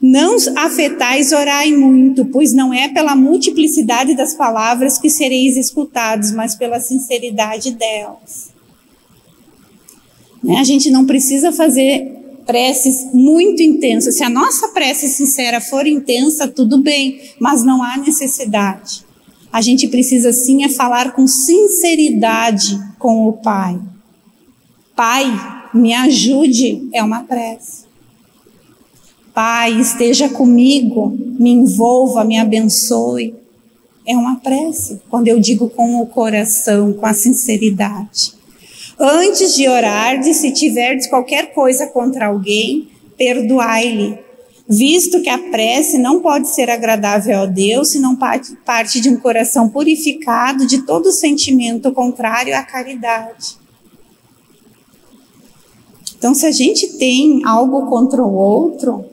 Não 0.00 0.36
afetais 0.56 1.30
orai 1.30 1.72
muito, 1.72 2.24
pois 2.24 2.54
não 2.54 2.72
é 2.72 2.88
pela 2.88 3.14
multiplicidade 3.14 4.14
das 4.14 4.34
palavras 4.34 4.98
que 4.98 5.10
sereis 5.10 5.54
escutados, 5.58 6.32
mas 6.32 6.54
pela 6.54 6.80
sinceridade 6.80 7.72
delas. 7.72 8.50
Né? 10.42 10.56
A 10.56 10.64
gente 10.64 10.90
não 10.90 11.04
precisa 11.04 11.52
fazer 11.52 12.16
preces 12.46 13.12
muito 13.12 13.62
intensas. 13.62 14.16
Se 14.16 14.24
a 14.24 14.30
nossa 14.30 14.68
prece 14.68 15.08
sincera 15.08 15.60
for 15.60 15.86
intensa, 15.86 16.48
tudo 16.48 16.78
bem, 16.78 17.20
mas 17.38 17.62
não 17.62 17.82
há 17.82 17.98
necessidade. 17.98 19.04
A 19.52 19.60
gente 19.60 19.86
precisa 19.88 20.32
sim 20.32 20.64
é 20.64 20.70
falar 20.70 21.12
com 21.12 21.26
sinceridade 21.26 22.78
com 22.98 23.28
o 23.28 23.34
Pai. 23.34 23.78
Pai, 24.96 25.63
me 25.74 25.92
ajude 25.92 26.88
é 26.92 27.02
uma 27.02 27.24
prece. 27.24 27.84
Pai, 29.34 29.72
esteja 29.80 30.28
comigo, 30.28 31.08
me 31.10 31.50
envolva, 31.50 32.22
me 32.22 32.38
abençoe. 32.38 33.34
É 34.06 34.16
uma 34.16 34.36
prece, 34.36 35.00
quando 35.10 35.26
eu 35.26 35.40
digo 35.40 35.68
com 35.68 36.00
o 36.00 36.06
coração, 36.06 36.92
com 36.92 37.04
a 37.04 37.12
sinceridade. 37.12 38.34
Antes 38.98 39.56
de 39.56 39.68
orar, 39.68 40.22
se 40.22 40.52
tiverdes 40.52 41.08
qualquer 41.08 41.52
coisa 41.52 41.88
contra 41.88 42.26
alguém, 42.26 42.88
perdoai-lhe, 43.18 44.16
visto 44.68 45.20
que 45.20 45.28
a 45.28 45.38
prece 45.38 45.98
não 45.98 46.20
pode 46.20 46.48
ser 46.50 46.70
agradável 46.70 47.40
a 47.40 47.46
Deus 47.46 47.90
se 47.90 47.98
não 47.98 48.16
parte 48.16 49.00
de 49.00 49.08
um 49.08 49.16
coração 49.16 49.68
purificado 49.68 50.64
de 50.64 50.82
todo 50.82 51.10
sentimento 51.10 51.90
contrário 51.90 52.56
à 52.56 52.62
caridade. 52.62 53.63
Então, 56.24 56.34
se 56.34 56.46
a 56.46 56.50
gente 56.50 56.96
tem 56.96 57.44
algo 57.44 57.84
contra 57.84 58.24
o 58.24 58.34
outro, 58.34 59.04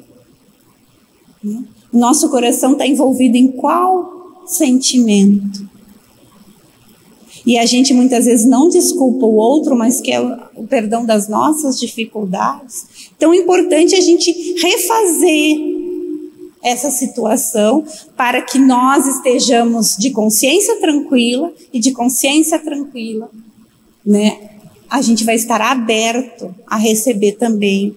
Nosso 1.92 2.30
coração 2.30 2.72
está 2.72 2.88
envolvido 2.88 3.36
em 3.36 3.50
qual 3.50 4.46
sentimento? 4.46 5.70
E 7.46 7.58
a 7.58 7.66
gente 7.66 7.94
muitas 7.94 8.24
vezes 8.24 8.46
não 8.46 8.70
desculpa 8.70 9.26
o 9.26 9.36
outro, 9.36 9.76
mas 9.76 10.00
quer 10.00 10.22
o 10.56 10.66
perdão 10.66 11.06
das 11.06 11.28
nossas 11.28 11.78
dificuldades. 11.78 13.10
Então 13.18 13.34
é 13.34 13.36
importante 13.36 13.94
a 13.94 14.00
gente 14.00 14.32
refazer 14.62 15.58
essa 16.64 16.90
situação 16.90 17.84
para 18.16 18.42
que 18.42 18.58
nós 18.58 19.06
estejamos 19.06 19.98
de 19.98 20.12
consciência 20.12 20.80
tranquila 20.80 21.52
e 21.74 21.80
de 21.82 21.92
consciência 21.92 22.58
tranquila, 22.58 23.30
né? 24.06 24.61
A 24.92 25.02
gente 25.02 25.24
vai 25.24 25.36
estar 25.36 25.62
aberto 25.62 26.54
a 26.68 26.76
receber 26.76 27.38
também 27.38 27.96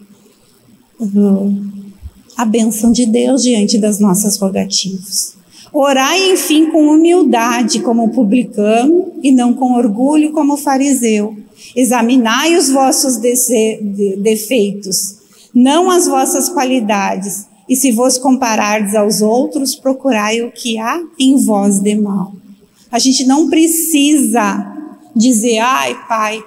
uhum, 0.97 1.91
a 2.37 2.45
bênção 2.45 2.91
de 2.91 3.05
Deus 3.05 3.43
diante 3.43 3.77
das 3.77 3.99
nossas 3.99 4.37
rogativas. 4.37 5.35
Orai, 5.73 6.31
enfim, 6.31 6.71
com 6.71 6.87
humildade, 6.87 7.81
como 7.81 8.11
publicano, 8.11 9.11
e 9.21 9.29
não 9.29 9.53
com 9.53 9.73
orgulho, 9.73 10.31
como 10.31 10.55
fariseu. 10.55 11.35
Examinai 11.75 12.55
os 12.55 12.69
vossos 12.69 13.17
defeitos, 13.17 15.17
não 15.53 15.91
as 15.91 16.07
vossas 16.07 16.47
qualidades. 16.47 17.45
E 17.67 17.75
se 17.75 17.91
vos 17.91 18.17
comparardes 18.17 18.95
aos 18.95 19.21
outros, 19.21 19.75
procurai 19.75 20.41
o 20.41 20.51
que 20.51 20.77
há 20.77 21.01
em 21.19 21.35
vós 21.43 21.79
de 21.79 21.95
mal. 21.95 22.33
A 22.89 22.99
gente 22.99 23.25
não 23.25 23.49
precisa 23.49 24.73
dizer, 25.13 25.57
ai, 25.57 25.97
pai, 26.07 26.41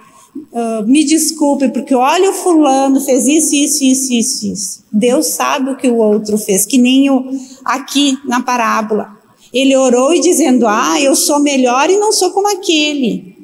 uh, 0.59 0.87
me 0.87 1.05
desculpe, 1.05 1.69
porque 1.69 1.95
olha 1.95 2.31
o 2.31 2.35
fulano 2.35 3.01
fez 3.01 3.27
isso, 3.27 3.55
isso, 3.55 3.85
isso, 3.85 4.13
isso, 4.13 4.47
isso. 4.53 4.85
Deus 4.93 5.27
sabe 5.27 5.71
o 5.71 5.77
que 5.77 5.89
o 5.89 5.97
outro 5.97 6.37
fez, 6.37 6.67
que 6.67 6.79
nem 6.79 7.09
o, 7.11 7.25
aqui 7.65 8.19
na 8.25 8.43
parábola. 8.43 9.17
Ele 9.53 9.77
orou 9.77 10.15
e 10.15 10.21
dizendo: 10.21 10.67
Ah, 10.67 11.01
eu 11.01 11.15
sou 11.15 11.41
melhor 11.41 11.89
e 11.89 11.97
não 11.97 12.13
sou 12.13 12.31
como 12.31 12.49
aquele. 12.49 13.37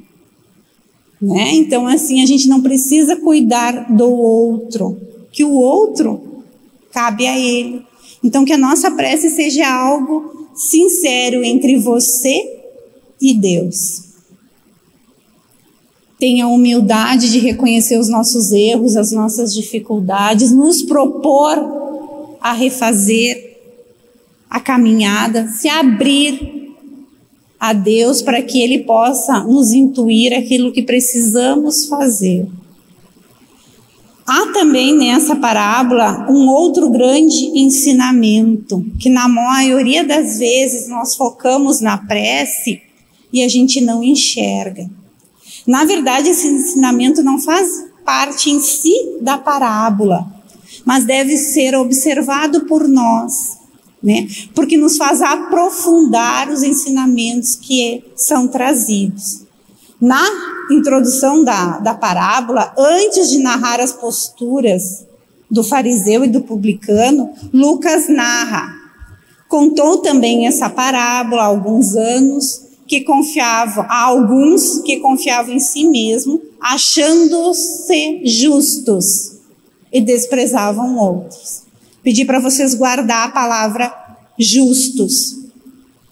Né? 1.21 1.55
Então, 1.55 1.87
assim, 1.87 2.23
a 2.23 2.27
gente 2.27 2.49
não 2.49 2.61
precisa 2.61 3.17
cuidar 3.17 3.91
do 3.91 4.11
outro, 4.11 4.99
que 5.33 5.43
o 5.43 5.53
outro 5.53 6.43
cabe 6.93 7.27
a 7.27 7.39
ele. 7.39 7.83
Então, 8.23 8.45
que 8.45 8.53
a 8.53 8.59
nossa 8.59 8.91
prece 8.91 9.31
seja 9.31 9.67
algo 9.67 10.49
sincero 10.55 11.43
entre 11.43 11.77
você 11.79 12.43
e 13.21 13.33
Deus. 13.35 14.14
Tenha 16.19 16.47
humildade 16.47 17.31
de 17.31 17.39
reconhecer 17.39 17.99
os 17.99 18.09
nossos 18.09 18.53
erros, 18.53 18.97
as 18.97 19.13
nossas 19.13 19.53
dificuldades, 19.53 20.53
nos 20.53 20.83
propor 20.83 22.39
a 22.41 22.53
refazer 22.53 23.55
a 24.49 24.61
caminhada, 24.61 25.49
se 25.49 25.69
abrir 25.69 26.73
a 27.59 27.73
Deus 27.73 28.21
para 28.23 28.43
que 28.43 28.61
Ele 28.61 28.81
possa 28.81 29.43
nos 29.45 29.73
intuir 29.73 30.33
aquilo 30.33 30.73
que 30.73 30.83
precisamos 30.83 31.87
fazer. 31.87 32.47
Há 34.27 34.53
também 34.53 34.97
nessa 34.97 35.37
parábola 35.37 36.31
um 36.31 36.49
outro 36.49 36.89
grande 36.89 37.47
ensinamento, 37.59 38.85
que 38.99 39.11
na 39.11 39.29
maioria 39.29 40.05
das 40.05 40.39
vezes 40.39 40.89
nós 40.89 41.15
focamos 41.15 41.81
na 41.81 41.99
prece 41.99 42.81
e 43.33 43.43
a 43.43 43.49
gente 43.49 43.81
não 43.81 44.03
enxerga. 44.03 44.89
Na 45.67 45.85
verdade, 45.85 46.31
esse 46.31 46.47
ensinamento 46.47 47.23
não 47.23 47.41
faz 47.41 47.87
parte 48.05 48.51
em 48.51 48.61
si 48.61 49.19
da 49.21 49.39
parábola, 49.39 50.27
mas 50.85 51.05
deve 51.05 51.37
ser 51.37 51.75
observado 51.75 52.67
por 52.67 52.87
nós 52.87 53.65
né? 54.05 54.29
Porque 54.55 54.77
nos 54.77 54.99
faz 54.99 55.23
aprofundar 55.23 56.51
os 56.51 56.63
ensinamentos 56.63 57.57
que 57.57 58.05
são 58.15 58.47
trazidos. 58.47 59.47
Na 59.99 60.23
introdução 60.71 61.43
da, 61.43 61.79
da 61.79 61.95
parábola, 61.95 62.75
antes 62.77 63.31
de 63.31 63.39
narrar 63.39 63.81
as 63.81 63.93
posturas 63.93 65.07
do 65.51 65.65
fariseu 65.65 66.23
e 66.23 66.29
do 66.29 66.43
publicano, 66.43 67.33
Lucas 67.51 68.07
narra. 68.09 68.75
Contou 69.49 69.99
também 69.99 70.47
essa 70.47 70.69
parábola 70.69 71.43
há 71.43 71.47
alguns 71.47 71.97
anos 71.97 72.63
que 72.87 73.03
confiavam, 73.03 73.85
há 73.89 74.03
alguns 74.03 74.81
que 74.81 74.99
confiavam 75.01 75.55
em 75.55 75.61
si 75.61 75.85
mesmo, 75.89 76.41
achando-se 76.61 78.23
justos 78.25 79.39
e 79.93 80.01
desprezavam 80.01 80.97
outros 80.99 81.65
pedir 82.05 82.27
para 82.27 82.39
vocês 82.39 82.75
guardar 82.75 83.29
a 83.29 83.33
palavra 83.33 83.93
justos. 84.39 85.39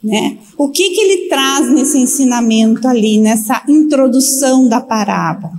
Né? 0.03 0.39
O 0.57 0.71
que, 0.71 0.91
que 0.91 1.01
ele 1.01 1.29
traz 1.29 1.71
nesse 1.71 1.99
ensinamento 1.99 2.89
ali, 2.89 3.21
nessa 3.21 3.63
introdução 3.69 4.67
da 4.67 4.81
parábola? 4.81 5.53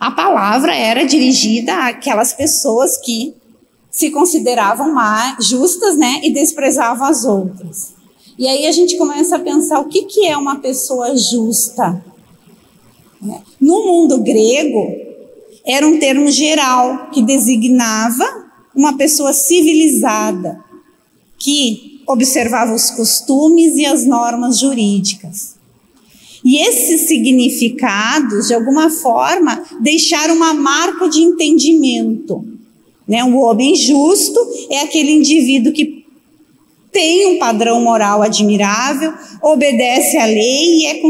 A 0.00 0.10
palavra 0.10 0.74
era 0.74 1.04
dirigida 1.04 1.72
àquelas 1.74 2.32
pessoas 2.32 2.96
que 2.96 3.34
se 3.90 4.10
consideravam 4.10 4.94
mais 4.94 5.46
justas 5.46 5.96
né, 5.96 6.20
e 6.24 6.32
desprezavam 6.32 7.06
as 7.06 7.24
outras. 7.24 7.92
E 8.38 8.48
aí 8.48 8.66
a 8.66 8.72
gente 8.72 8.96
começa 8.96 9.36
a 9.36 9.40
pensar 9.40 9.80
o 9.80 9.88
que, 9.88 10.02
que 10.02 10.26
é 10.26 10.36
uma 10.36 10.56
pessoa 10.60 11.16
justa. 11.16 12.04
No 13.60 13.84
mundo 13.84 14.18
grego, 14.18 14.96
era 15.64 15.86
um 15.86 15.98
termo 15.98 16.30
geral 16.30 17.10
que 17.10 17.22
designava 17.22 18.24
uma 18.74 18.96
pessoa 18.96 19.32
civilizada 19.32 20.64
que 21.38 22.02
observava 22.06 22.74
os 22.74 22.90
costumes 22.90 23.76
e 23.76 23.86
as 23.86 24.06
normas 24.06 24.58
jurídicas. 24.58 25.56
E 26.44 26.58
esses 26.58 27.02
significados, 27.02 28.48
de 28.48 28.54
alguma 28.54 28.90
forma, 28.90 29.62
deixaram 29.80 30.34
uma 30.34 30.54
marca 30.54 31.08
de 31.08 31.20
entendimento. 31.20 32.44
Né? 33.06 33.22
O 33.24 33.36
homem 33.40 33.74
justo 33.76 34.40
é 34.70 34.80
aquele 34.80 35.12
indivíduo 35.12 35.72
que 35.72 35.99
tem 36.92 37.26
um 37.26 37.38
padrão 37.38 37.80
moral 37.80 38.22
admirável, 38.22 39.12
obedece 39.42 40.16
à 40.16 40.26
lei 40.26 40.80
e 40.80 40.86
é, 40.86 41.02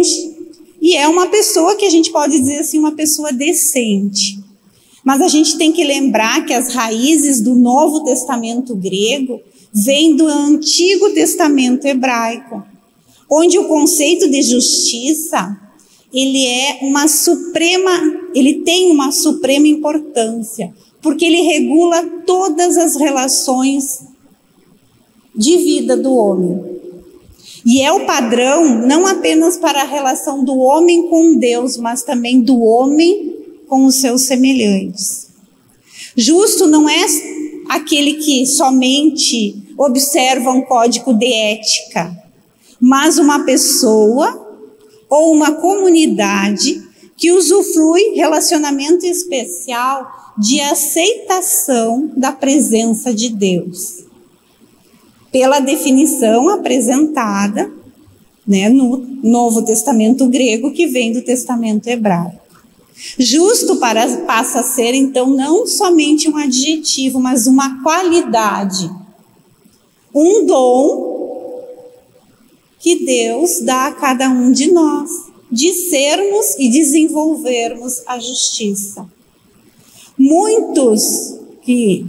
e 0.80 0.96
é 0.96 1.08
uma 1.08 1.26
pessoa 1.26 1.76
que 1.76 1.84
a 1.84 1.90
gente 1.90 2.10
pode 2.10 2.38
dizer 2.38 2.58
assim, 2.58 2.78
uma 2.78 2.92
pessoa 2.92 3.32
decente. 3.32 4.38
Mas 5.04 5.20
a 5.20 5.28
gente 5.28 5.56
tem 5.56 5.72
que 5.72 5.84
lembrar 5.84 6.44
que 6.44 6.52
as 6.52 6.72
raízes 6.74 7.40
do 7.42 7.54
Novo 7.54 8.04
Testamento 8.04 8.74
grego 8.74 9.40
vêm 9.72 10.16
do 10.16 10.26
Antigo 10.26 11.10
Testamento 11.10 11.86
hebraico, 11.86 12.62
onde 13.30 13.58
o 13.58 13.68
conceito 13.68 14.28
de 14.28 14.42
justiça 14.42 15.56
ele 16.12 16.44
é 16.44 16.78
uma 16.82 17.06
suprema, 17.06 17.90
ele 18.34 18.62
tem 18.62 18.90
uma 18.90 19.12
suprema 19.12 19.68
importância, 19.68 20.74
porque 21.00 21.24
ele 21.24 21.42
regula 21.42 22.02
todas 22.26 22.76
as 22.76 22.96
relações 22.96 24.09
de 25.34 25.56
vida 25.56 25.96
do 25.96 26.14
homem. 26.14 26.80
E 27.64 27.82
é 27.82 27.92
o 27.92 28.06
padrão 28.06 28.86
não 28.86 29.06
apenas 29.06 29.56
para 29.56 29.82
a 29.82 29.86
relação 29.86 30.44
do 30.44 30.56
homem 30.58 31.08
com 31.08 31.36
Deus, 31.36 31.76
mas 31.76 32.02
também 32.02 32.40
do 32.40 32.60
homem 32.60 33.36
com 33.68 33.84
os 33.84 33.96
seus 33.96 34.22
semelhantes. 34.22 35.28
Justo 36.16 36.66
não 36.66 36.88
é 36.88 37.06
aquele 37.68 38.14
que 38.14 38.46
somente 38.46 39.62
observa 39.78 40.50
um 40.50 40.62
código 40.62 41.14
de 41.14 41.32
ética, 41.32 42.16
mas 42.80 43.18
uma 43.18 43.44
pessoa 43.44 44.48
ou 45.08 45.32
uma 45.32 45.52
comunidade 45.52 46.82
que 47.16 47.30
usufrui 47.30 48.14
relacionamento 48.14 49.04
especial 49.04 50.34
de 50.38 50.60
aceitação 50.60 52.10
da 52.16 52.32
presença 52.32 53.12
de 53.12 53.28
Deus. 53.28 54.04
Pela 55.30 55.60
definição 55.60 56.48
apresentada 56.48 57.70
né, 58.46 58.68
no 58.68 58.98
Novo 59.22 59.62
Testamento 59.62 60.26
grego, 60.26 60.72
que 60.72 60.86
vem 60.86 61.12
do 61.12 61.22
Testamento 61.22 61.86
hebraico. 61.86 62.40
Justo 63.18 63.76
para, 63.76 64.06
passa 64.26 64.60
a 64.60 64.62
ser, 64.62 64.94
então, 64.94 65.30
não 65.30 65.66
somente 65.66 66.28
um 66.28 66.36
adjetivo, 66.36 67.20
mas 67.20 67.46
uma 67.46 67.82
qualidade. 67.82 68.90
Um 70.14 70.44
dom 70.44 71.10
que 72.78 73.04
Deus 73.04 73.60
dá 73.60 73.86
a 73.86 73.92
cada 73.92 74.28
um 74.28 74.50
de 74.50 74.70
nós, 74.72 75.10
de 75.50 75.72
sermos 75.72 76.56
e 76.58 76.68
desenvolvermos 76.68 78.02
a 78.06 78.18
justiça. 78.18 79.06
Muitos 80.18 81.38
que 81.62 82.06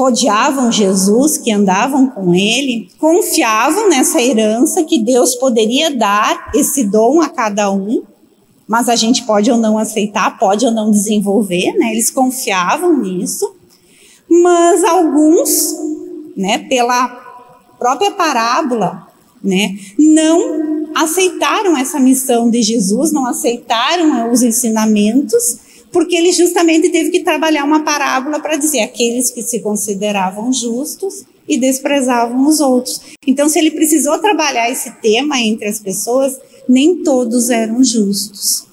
rodeavam 0.00 0.72
Jesus, 0.72 1.36
que 1.36 1.52
andavam 1.52 2.08
com 2.08 2.34
ele, 2.34 2.88
confiavam 2.98 3.88
nessa 3.90 4.20
herança 4.20 4.82
que 4.82 4.98
Deus 4.98 5.34
poderia 5.34 5.94
dar 5.94 6.50
esse 6.54 6.84
dom 6.84 7.20
a 7.20 7.28
cada 7.28 7.70
um 7.70 8.02
mas 8.66 8.88
a 8.88 8.94
gente 8.94 9.24
pode 9.24 9.50
ou 9.50 9.58
não 9.58 9.76
aceitar, 9.76 10.38
pode 10.38 10.64
ou 10.64 10.70
não 10.70 10.92
desenvolver, 10.92 11.72
né? 11.76 11.90
Eles 11.90 12.08
confiavam 12.08 12.98
nisso, 12.98 13.52
Mas 14.30 14.84
alguns, 14.84 15.74
né, 16.36 16.58
pela 16.68 17.08
própria 17.80 18.12
parábola, 18.12 19.08
né, 19.42 19.76
não 19.98 20.88
aceitaram 20.94 21.76
essa 21.76 21.98
missão 21.98 22.48
de 22.48 22.62
Jesus, 22.62 23.10
não 23.10 23.26
aceitaram 23.26 24.30
os 24.30 24.40
ensinamentos, 24.40 25.58
porque 25.92 26.16
ele 26.16 26.32
justamente 26.32 26.88
teve 26.90 27.10
que 27.10 27.20
trabalhar 27.20 27.64
uma 27.64 27.82
parábola 27.82 28.40
para 28.40 28.56
dizer 28.56 28.80
aqueles 28.80 29.30
que 29.30 29.42
se 29.42 29.60
consideravam 29.60 30.52
justos 30.52 31.24
e 31.48 31.58
desprezavam 31.58 32.46
os 32.46 32.60
outros. 32.60 33.00
Então, 33.26 33.48
se 33.48 33.58
ele 33.58 33.72
precisou 33.72 34.18
trabalhar 34.18 34.70
esse 34.70 34.90
tema 35.00 35.40
entre 35.40 35.66
as 35.66 35.80
pessoas, 35.80 36.38
nem 36.68 37.02
todos 37.02 37.50
eram 37.50 37.82
justos. 37.82 38.66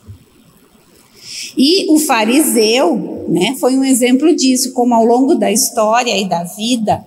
E 1.58 1.92
o 1.92 2.00
fariseu, 2.00 3.26
né, 3.28 3.56
foi 3.60 3.76
um 3.76 3.84
exemplo 3.84 4.36
disso, 4.36 4.74
como 4.74 4.94
ao 4.94 5.04
longo 5.04 5.34
da 5.34 5.52
história 5.52 6.16
e 6.16 6.30
da 6.30 6.44
vida, 6.44 7.04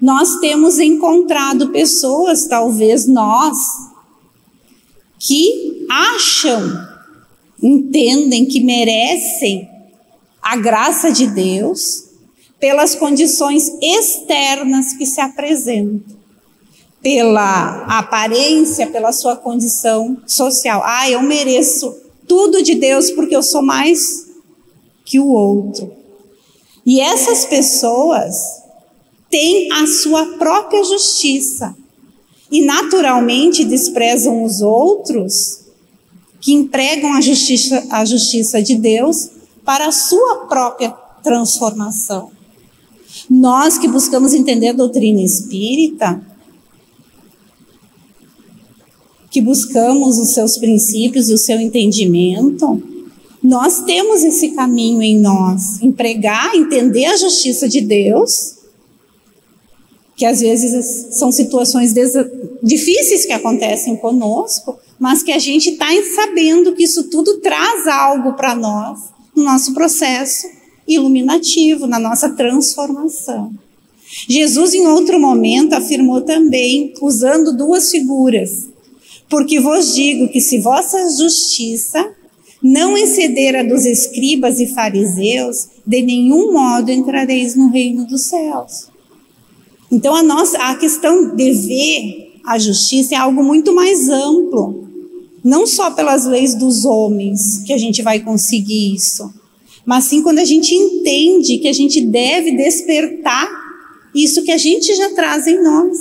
nós 0.00 0.36
temos 0.36 0.78
encontrado 0.78 1.70
pessoas, 1.70 2.46
talvez 2.46 3.06
nós, 3.06 3.56
que 5.18 5.86
acham, 5.90 6.88
entendem 7.62 8.46
que 8.46 8.60
merecem 8.60 9.68
a 10.42 10.56
graça 10.56 11.10
de 11.10 11.26
Deus 11.26 12.04
pelas 12.58 12.94
condições 12.94 13.70
externas 13.80 14.92
que 14.92 15.06
se 15.06 15.20
apresentam, 15.20 16.16
pela 17.02 17.84
aparência, 17.86 18.86
pela 18.86 19.12
sua 19.12 19.36
condição 19.36 20.18
social. 20.26 20.82
Ah, 20.84 21.10
eu 21.10 21.22
mereço 21.22 21.94
tudo 22.28 22.62
de 22.62 22.74
Deus 22.74 23.10
porque 23.10 23.34
eu 23.34 23.42
sou 23.42 23.62
mais 23.62 23.98
que 25.04 25.18
o 25.18 25.26
outro. 25.26 25.92
E 26.84 27.00
essas 27.00 27.44
pessoas 27.44 28.34
têm 29.30 29.70
a 29.72 29.86
sua 29.86 30.38
própria 30.38 30.82
justiça 30.84 31.74
e 32.50 32.62
naturalmente 32.62 33.64
desprezam 33.64 34.42
os 34.42 34.60
outros 34.60 35.59
que 36.40 36.52
empregam 36.52 37.12
a 37.12 37.20
justiça, 37.20 37.86
a 37.90 38.04
justiça 38.04 38.62
de 38.62 38.76
Deus 38.76 39.28
para 39.64 39.86
a 39.88 39.92
sua 39.92 40.46
própria 40.46 40.90
transformação. 41.22 42.30
Nós 43.28 43.76
que 43.76 43.86
buscamos 43.86 44.32
entender 44.32 44.68
a 44.68 44.72
doutrina 44.72 45.20
espírita, 45.20 46.20
que 49.30 49.40
buscamos 49.40 50.18
os 50.18 50.30
seus 50.30 50.56
princípios 50.56 51.28
e 51.28 51.34
o 51.34 51.38
seu 51.38 51.60
entendimento, 51.60 52.82
nós 53.42 53.82
temos 53.82 54.22
esse 54.24 54.50
caminho 54.50 55.00
em 55.00 55.18
nós, 55.18 55.80
empregar, 55.80 56.54
entender 56.54 57.06
a 57.06 57.16
justiça 57.16 57.68
de 57.68 57.80
Deus, 57.80 58.56
que 60.16 60.26
às 60.26 60.40
vezes 60.40 61.16
são 61.16 61.32
situações 61.32 61.94
difíceis 62.62 63.24
que 63.24 63.32
acontecem 63.32 63.96
conosco, 63.96 64.78
mas 65.00 65.22
que 65.22 65.32
a 65.32 65.38
gente 65.38 65.70
está 65.70 65.86
sabendo 66.14 66.74
que 66.74 66.82
isso 66.82 67.04
tudo 67.04 67.38
traz 67.40 67.88
algo 67.88 68.34
para 68.34 68.54
nós 68.54 69.00
no 69.34 69.42
nosso 69.42 69.72
processo 69.72 70.46
iluminativo, 70.86 71.86
na 71.86 71.98
nossa 71.98 72.28
transformação. 72.28 73.50
Jesus, 74.28 74.74
em 74.74 74.86
outro 74.86 75.18
momento, 75.18 75.72
afirmou 75.72 76.20
também, 76.20 76.92
usando 77.00 77.56
duas 77.56 77.90
figuras, 77.90 78.68
porque 79.28 79.58
vos 79.58 79.94
digo 79.94 80.28
que 80.28 80.40
se 80.40 80.58
vossa 80.58 80.98
justiça 81.16 82.14
não 82.62 82.98
exceder 82.98 83.56
a 83.56 83.62
dos 83.62 83.86
escribas 83.86 84.60
e 84.60 84.66
fariseus, 84.66 85.68
de 85.86 86.02
nenhum 86.02 86.52
modo 86.52 86.90
entrareis 86.90 87.54
no 87.54 87.70
reino 87.70 88.04
dos 88.06 88.22
céus. 88.22 88.88
Então 89.90 90.14
a 90.14 90.22
nossa 90.22 90.58
a 90.58 90.74
questão 90.74 91.34
de 91.34 91.52
ver 91.52 92.30
a 92.44 92.58
justiça 92.58 93.14
é 93.14 93.18
algo 93.18 93.42
muito 93.42 93.74
mais 93.74 94.08
amplo. 94.08 94.79
Não 95.42 95.66
só 95.66 95.90
pelas 95.90 96.26
leis 96.26 96.54
dos 96.54 96.84
homens 96.84 97.62
que 97.64 97.72
a 97.72 97.78
gente 97.78 98.02
vai 98.02 98.20
conseguir 98.20 98.94
isso, 98.94 99.32
mas 99.84 100.04
sim 100.04 100.22
quando 100.22 100.38
a 100.38 100.44
gente 100.44 100.74
entende 100.74 101.58
que 101.58 101.68
a 101.68 101.72
gente 101.72 102.00
deve 102.00 102.56
despertar 102.56 103.48
isso 104.14 104.42
que 104.42 104.52
a 104.52 104.58
gente 104.58 104.94
já 104.94 105.14
traz 105.14 105.46
em 105.46 105.62
nós, 105.62 105.96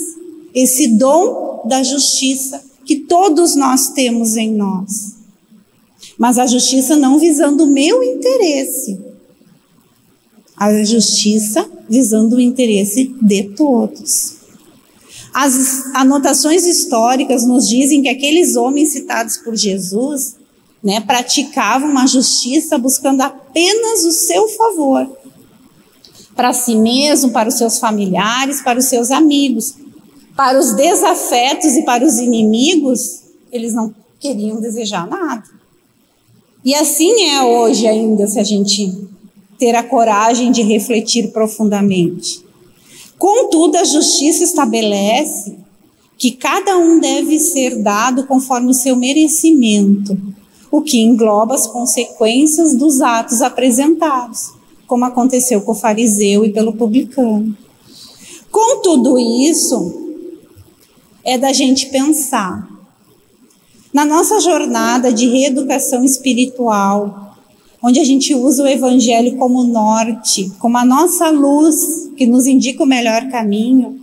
esse 0.54 0.88
dom 0.98 1.64
da 1.66 1.84
justiça 1.84 2.64
que 2.86 2.98
todos 2.98 3.56
nós 3.56 3.90
temos 3.90 4.36
em 4.36 4.52
nós. 4.52 5.16
Mas 6.18 6.40
a 6.40 6.48
justiça 6.48 6.96
não 6.96 7.20
visando 7.20 7.64
o 7.64 7.72
meu 7.72 8.04
interesse, 8.04 9.00
a 10.58 10.84
justiça 10.84 11.70
visando 11.88 12.36
o 12.36 12.42
interesse 12.42 13.16
de 13.22 13.44
todos. 13.56 14.39
As 15.34 15.94
anotações 15.96 16.66
históricas 16.66 17.46
nos 17.46 17.68
dizem 17.68 18.02
que 18.02 18.10
aqueles 18.10 18.56
homens 18.56 18.92
citados 18.92 19.38
por 19.38 19.56
Jesus 19.56 20.36
né, 20.84 21.00
praticavam 21.02 21.90
uma 21.90 22.08
justiça 22.08 22.78
buscando 22.78 23.22
apenas 23.22 24.04
o 24.06 24.12
seu 24.12 24.48
favor, 24.50 25.10
para 26.36 26.54
si 26.54 26.76
mesmo, 26.76 27.32
para 27.32 27.50
os 27.50 27.56
seus 27.56 27.80
familiares, 27.80 28.62
para 28.62 28.80
os 28.80 28.86
seus 28.86 29.12
amigos, 29.12 29.76
para 30.36 30.58
os 30.58 30.74
desafetos 30.74 31.76
e 31.76 31.84
para 31.84 32.06
os 32.06 32.18
inimigos, 32.18 33.24
eles 33.52 33.74
não 33.74 33.94
queriam 34.20 34.62
desejar 34.62 35.06
nada. 35.06 35.44
E 36.64 36.74
assim 36.74 37.30
é 37.30 37.42
hoje 37.44 37.88
ainda, 37.88 38.26
se 38.26 38.40
a 38.40 38.44
gente 38.44 39.10
ter 39.58 39.76
a 39.76 39.84
coragem 39.84 40.52
de 40.52 40.62
refletir 40.62 41.32
profundamente. 41.32 42.46
Contudo, 43.20 43.76
a 43.76 43.84
justiça 43.84 44.46
estabelece 44.46 45.58
que 46.18 46.32
cada 46.32 46.78
um 46.78 47.02
deve 47.02 47.38
ser 47.38 47.84
dado 47.84 48.26
conforme 48.26 48.72
o 48.72 48.74
seu 48.74 48.96
merecimento, 48.96 50.18
o 50.72 50.82
que 50.82 51.02
engloba 51.02 51.54
as 51.54 51.68
consequências 51.68 52.74
dos 52.74 53.02
atos 53.02 53.42
apresentados, 53.42 54.54
como 54.88 55.04
aconteceu 55.04 55.62
com 55.62 55.74
o 55.74 55.76
fariseu 55.76 56.46
e 56.46 56.54
pelo 56.54 56.74
publicano. 56.74 57.56
Com 58.50 58.82
tudo 58.82 59.20
isso, 59.20 60.16
é 61.24 61.38
da 61.38 61.52
gente 61.52 61.88
pensar. 61.88 62.70
Na 63.94 64.06
nossa 64.06 64.40
jornada 64.40 65.12
de 65.12 65.28
reeducação 65.28 66.06
espiritual, 66.06 67.29
onde 67.82 68.00
a 68.00 68.04
gente 68.04 68.36
usa 68.36 68.64
o 68.64 68.68
Evangelho 68.68 69.38
como 69.38 69.64
norte, 69.64 70.52
como 70.60 70.78
a 70.78 70.86
nossa 70.86 71.30
luz 71.30 72.10
que 72.16 72.28
nos 72.28 72.46
indica 72.46 72.84
o 72.84 72.88
melhor 72.88 73.30
caminho, 73.30 74.00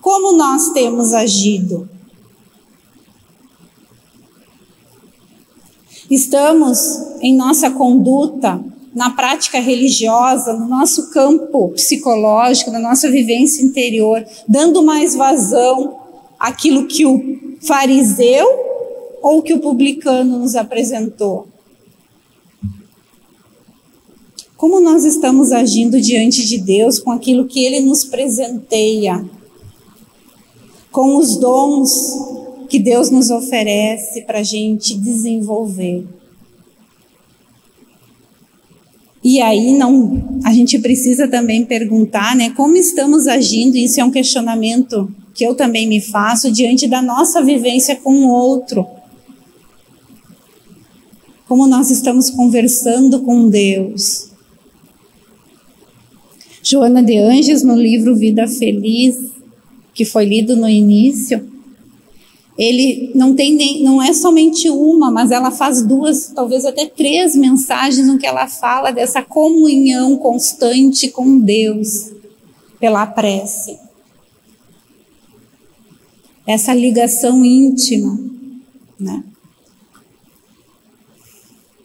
como 0.00 0.36
nós 0.36 0.70
temos 0.70 1.14
agido? 1.14 1.88
Estamos 6.10 6.78
em 7.20 7.34
nossa 7.34 7.70
conduta, 7.70 8.62
na 8.94 9.10
prática 9.10 9.58
religiosa, 9.58 10.52
no 10.52 10.68
nosso 10.68 11.10
campo 11.10 11.70
psicológico, 11.70 12.70
na 12.70 12.78
nossa 12.78 13.10
vivência 13.10 13.64
interior, 13.64 14.24
dando 14.46 14.84
mais 14.84 15.16
vazão 15.16 15.98
aquilo 16.38 16.86
que 16.86 17.04
o 17.06 17.58
fariseu 17.60 18.46
ou 19.22 19.42
que 19.42 19.54
o 19.54 19.60
publicano 19.60 20.38
nos 20.38 20.54
apresentou? 20.54 21.53
Como 24.56 24.80
nós 24.80 25.04
estamos 25.04 25.50
agindo 25.50 26.00
diante 26.00 26.46
de 26.46 26.58
Deus 26.58 26.98
com 26.98 27.10
aquilo 27.10 27.46
que 27.46 27.64
Ele 27.64 27.80
nos 27.80 28.04
presenteia, 28.04 29.24
com 30.92 31.16
os 31.16 31.36
dons 31.36 31.90
que 32.68 32.78
Deus 32.78 33.10
nos 33.10 33.30
oferece 33.30 34.22
para 34.22 34.38
a 34.38 34.44
gente 34.44 34.96
desenvolver? 34.96 36.06
E 39.24 39.40
aí 39.40 39.76
não, 39.76 40.40
a 40.44 40.52
gente 40.52 40.78
precisa 40.78 41.26
também 41.26 41.64
perguntar, 41.64 42.36
né, 42.36 42.50
como 42.50 42.76
estamos 42.76 43.26
agindo? 43.26 43.76
Isso 43.76 43.98
é 43.98 44.04
um 44.04 44.10
questionamento 44.10 45.10
que 45.34 45.44
eu 45.44 45.54
também 45.54 45.88
me 45.88 46.00
faço 46.00 46.52
diante 46.52 46.86
da 46.86 47.02
nossa 47.02 47.42
vivência 47.42 47.96
com 47.96 48.14
o 48.14 48.28
outro. 48.28 48.86
Como 51.48 51.66
nós 51.66 51.90
estamos 51.90 52.30
conversando 52.30 53.20
com 53.22 53.48
Deus. 53.48 54.33
Joana 56.64 57.02
de 57.02 57.18
Anjos, 57.18 57.62
no 57.62 57.76
livro 57.76 58.16
Vida 58.16 58.48
Feliz, 58.48 59.16
que 59.94 60.04
foi 60.04 60.24
lido 60.24 60.56
no 60.56 60.68
início, 60.68 61.46
ele 62.56 63.12
não 63.14 63.34
tem 63.34 63.54
nem, 63.54 63.82
não 63.82 64.02
é 64.02 64.12
somente 64.12 64.70
uma, 64.70 65.10
mas 65.10 65.30
ela 65.30 65.50
faz 65.50 65.82
duas, 65.82 66.32
talvez 66.34 66.64
até 66.64 66.86
três 66.86 67.36
mensagens 67.36 68.06
no 68.06 68.18
que 68.18 68.26
ela 68.26 68.46
fala 68.46 68.90
dessa 68.90 69.22
comunhão 69.22 70.16
constante 70.16 71.08
com 71.10 71.38
Deus 71.38 72.12
pela 72.80 73.06
prece 73.06 73.84
essa 76.46 76.74
ligação 76.74 77.44
íntima, 77.44 78.18
né? 78.98 79.24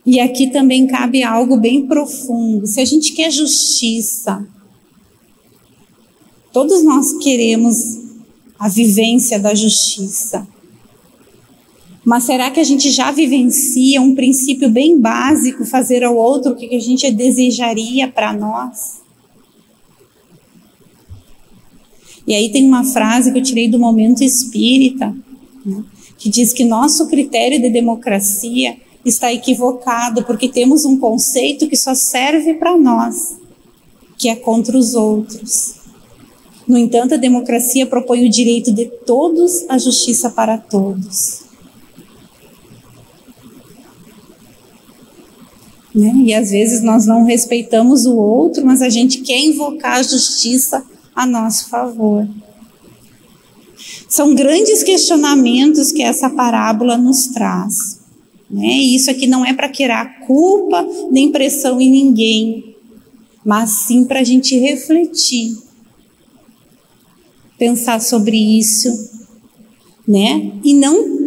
E 0.06 0.20
aqui 0.20 0.48
também 0.48 0.88
cabe 0.88 1.24
algo 1.24 1.56
bem 1.56 1.86
profundo. 1.86 2.66
Se 2.66 2.82
a 2.82 2.86
gente 2.86 3.14
quer 3.14 3.32
justiça, 3.32 4.46
Todos 6.60 6.84
nós 6.84 7.14
queremos 7.20 7.78
a 8.60 8.68
vivência 8.68 9.40
da 9.40 9.56
justiça. 9.56 10.46
Mas 12.04 12.26
será 12.26 12.52
que 12.52 12.60
a 12.60 12.66
gente 12.66 12.92
já 12.92 13.12
vivencia 13.12 14.02
um 14.02 14.14
princípio 14.14 14.70
bem 14.70 15.00
básico, 15.00 15.64
fazer 15.64 16.04
ao 16.04 16.18
outro 16.18 16.52
o 16.52 16.56
que 16.58 16.76
a 16.76 16.80
gente 16.82 17.10
desejaria 17.12 18.10
para 18.10 18.34
nós? 18.34 19.02
E 22.28 22.36
aí 22.36 22.52
tem 22.52 22.66
uma 22.66 22.84
frase 22.84 23.32
que 23.32 23.40
eu 23.40 23.44
tirei 23.44 23.70
do 23.70 23.80
momento 23.80 24.22
espírita, 24.22 25.16
né, 25.66 25.86
que 26.18 26.28
diz 26.28 26.52
que 26.52 26.66
nosso 26.66 27.08
critério 27.08 27.62
de 27.62 27.70
democracia 27.70 28.76
está 29.06 29.32
equivocado 29.32 30.26
porque 30.26 30.50
temos 30.50 30.84
um 30.84 30.98
conceito 30.98 31.70
que 31.70 31.78
só 31.78 31.96
serve 31.96 32.56
para 32.56 32.78
nós, 32.78 33.38
que 34.18 34.28
é 34.28 34.36
contra 34.36 34.78
os 34.78 34.94
outros. 34.94 35.79
No 36.70 36.78
entanto, 36.78 37.16
a 37.16 37.18
democracia 37.18 37.88
propõe 37.88 38.28
o 38.28 38.30
direito 38.30 38.72
de 38.72 38.86
todos 38.86 39.66
à 39.68 39.80
justiça 39.80 40.30
para 40.30 40.56
todos. 40.56 41.42
Né? 45.96 46.14
E 46.26 46.34
às 46.34 46.52
vezes 46.52 46.84
nós 46.84 47.08
não 47.08 47.24
respeitamos 47.24 48.06
o 48.06 48.16
outro, 48.16 48.64
mas 48.64 48.84
a 48.84 48.90
gente 48.90 49.22
quer 49.22 49.40
invocar 49.40 49.98
a 49.98 50.04
justiça 50.04 50.86
a 51.16 51.26
nosso 51.26 51.70
favor. 51.70 52.30
São 54.08 54.36
grandes 54.36 54.84
questionamentos 54.84 55.92
que 55.92 56.04
essa 56.04 56.30
parábola 56.30 56.98
nos 56.98 57.30
traz. 57.30 58.00
Né? 58.48 58.68
E 58.68 58.96
isso 58.96 59.10
aqui 59.10 59.26
não 59.26 59.44
é 59.44 59.54
para 59.54 59.70
querer 59.70 60.20
culpa 60.28 60.86
nem 61.10 61.32
pressão 61.32 61.82
em 61.82 61.90
ninguém, 61.90 62.76
mas 63.44 63.72
sim 63.72 64.06
para 64.06 64.20
a 64.20 64.24
gente 64.24 64.56
refletir, 64.56 65.58
pensar 67.60 68.02
sobre 68.02 68.38
isso, 68.38 68.90
né? 70.08 70.54
E 70.64 70.74
não 70.74 71.20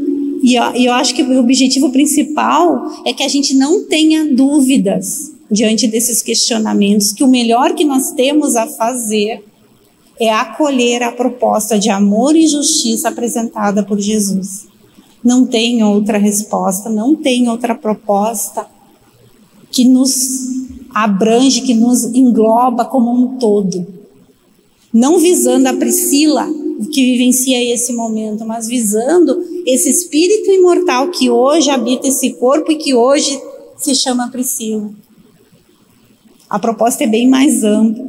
e 0.42 0.56
eu, 0.56 0.64
eu 0.74 0.92
acho 0.94 1.14
que 1.14 1.22
o 1.22 1.38
objetivo 1.38 1.92
principal 1.92 2.90
é 3.06 3.12
que 3.12 3.22
a 3.22 3.28
gente 3.28 3.54
não 3.54 3.84
tenha 3.84 4.34
dúvidas 4.34 5.30
diante 5.48 5.86
desses 5.86 6.20
questionamentos, 6.20 7.12
que 7.12 7.22
o 7.22 7.28
melhor 7.28 7.74
que 7.74 7.84
nós 7.84 8.10
temos 8.12 8.56
a 8.56 8.66
fazer 8.66 9.44
é 10.18 10.32
acolher 10.32 11.02
a 11.02 11.12
proposta 11.12 11.78
de 11.78 11.90
amor 11.90 12.34
e 12.34 12.48
justiça 12.48 13.08
apresentada 13.08 13.84
por 13.84 14.00
Jesus. 14.00 14.66
Não 15.22 15.46
tem 15.46 15.84
outra 15.84 16.18
resposta, 16.18 16.90
não 16.90 17.14
tem 17.14 17.48
outra 17.48 17.74
proposta 17.74 18.66
que 19.70 19.84
nos 19.84 20.40
abrange, 20.92 21.62
que 21.62 21.74
nos 21.74 22.04
engloba 22.04 22.84
como 22.84 23.12
um 23.12 23.38
todo. 23.38 24.01
Não 24.92 25.18
visando 25.18 25.68
a 25.68 25.74
Priscila, 25.74 26.46
que 26.92 27.04
vivencia 27.12 27.72
esse 27.72 27.92
momento, 27.92 28.44
mas 28.44 28.66
visando 28.66 29.42
esse 29.66 29.88
espírito 29.88 30.50
imortal 30.50 31.10
que 31.10 31.30
hoje 31.30 31.70
habita 31.70 32.08
esse 32.08 32.34
corpo 32.34 32.72
e 32.72 32.76
que 32.76 32.94
hoje 32.94 33.40
se 33.76 33.94
chama 33.94 34.30
Priscila. 34.30 34.90
A 36.48 36.58
proposta 36.58 37.04
é 37.04 37.06
bem 37.06 37.28
mais 37.28 37.64
ampla. 37.64 38.04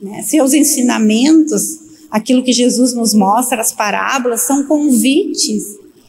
Né? 0.00 0.22
Seus 0.22 0.52
ensinamentos, 0.52 1.62
aquilo 2.10 2.42
que 2.42 2.52
Jesus 2.52 2.94
nos 2.94 3.14
mostra, 3.14 3.60
as 3.60 3.72
parábolas, 3.72 4.42
são 4.42 4.64
convites 4.64 5.64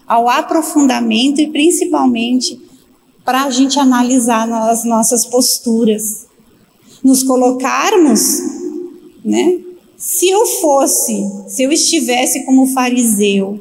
ao 0.07 0.29
aprofundamento 0.29 1.39
e 1.39 1.49
principalmente 1.49 2.59
para 3.25 3.43
a 3.43 3.51
gente 3.51 3.79
analisar 3.79 4.51
as 4.69 4.83
nossas 4.83 5.25
posturas, 5.25 6.25
nos 7.03 7.23
colocarmos, 7.23 8.39
né? 9.23 9.59
Se 9.99 10.29
eu 10.29 10.45
fosse, 10.45 11.29
se 11.49 11.61
eu 11.61 11.73
estivesse 11.73 12.45
como 12.45 12.67
fariseu, 12.67 13.59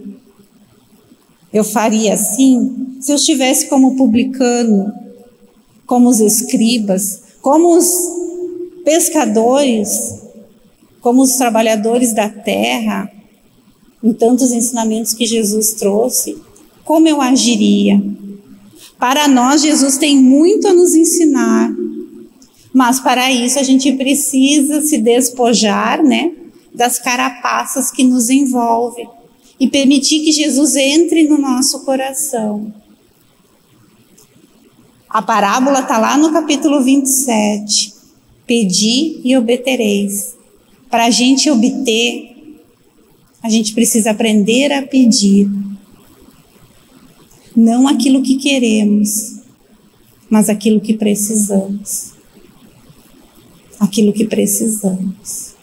eu 1.53 1.65
faria 1.65 2.15
assim? 2.15 2.97
Se 3.01 3.11
eu 3.11 3.17
estivesse 3.17 3.67
como 3.67 3.97
publicano, 3.97 4.93
como 5.85 6.09
os 6.09 6.21
escribas, 6.21 7.23
como 7.43 7.77
os 7.77 7.91
pescadores, 8.85 9.91
como 11.01 11.23
os 11.23 11.33
trabalhadores 11.33 12.15
da 12.15 12.29
terra, 12.29 13.11
em 14.01 14.13
tantos 14.13 14.53
ensinamentos 14.53 15.15
que 15.15 15.27
Jesus 15.27 15.73
trouxe, 15.73 16.39
como 16.85 17.09
eu 17.09 17.21
agiria? 17.21 18.01
Para 18.97 19.27
nós, 19.27 19.63
Jesus 19.63 19.99
tem 19.99 20.17
muito 20.17 20.69
a 20.69 20.73
nos 20.73 20.95
ensinar, 20.95 21.75
mas 22.79 23.01
para 23.01 23.29
isso 23.29 23.59
a 23.59 23.65
gente 23.65 23.93
precisa 23.95 24.83
se 24.83 24.99
despojar, 24.99 26.01
né, 26.01 26.31
das 26.73 26.97
carapaças 26.97 27.91
que 27.91 28.05
nos 28.05 28.31
envolvem 28.31 29.09
e 29.59 29.67
permitir 29.67 30.21
que 30.21 30.31
Jesus 30.31 30.77
entre 30.77 31.27
no 31.27 31.37
nosso 31.37 31.85
coração. 31.85 32.73
A 35.11 35.21
parábola 35.21 35.81
está 35.81 35.99
lá 35.99 36.17
no 36.17 36.33
capítulo 36.33 36.81
27. 36.81 37.95
Pedi 38.47 39.23
e 39.25 39.37
obtereis. 39.37 40.37
Para 40.89 41.07
a 41.07 41.11
gente 41.11 41.51
obter, 41.51 42.61
a 43.43 43.49
gente 43.49 43.75
precisa 43.75 44.13
aprender 44.13 44.73
a 44.73 44.83
pedir. 44.87 45.51
Não 47.57 47.89
aquilo 47.89 48.23
que 48.23 48.37
queremos, 48.37 49.41
mas 50.31 50.49
aquilo 50.49 50.81
que 50.81 50.95
precisamos. 50.95 52.17
Aquilo 53.81 54.13
que 54.13 54.25
precisamos. 54.25 55.55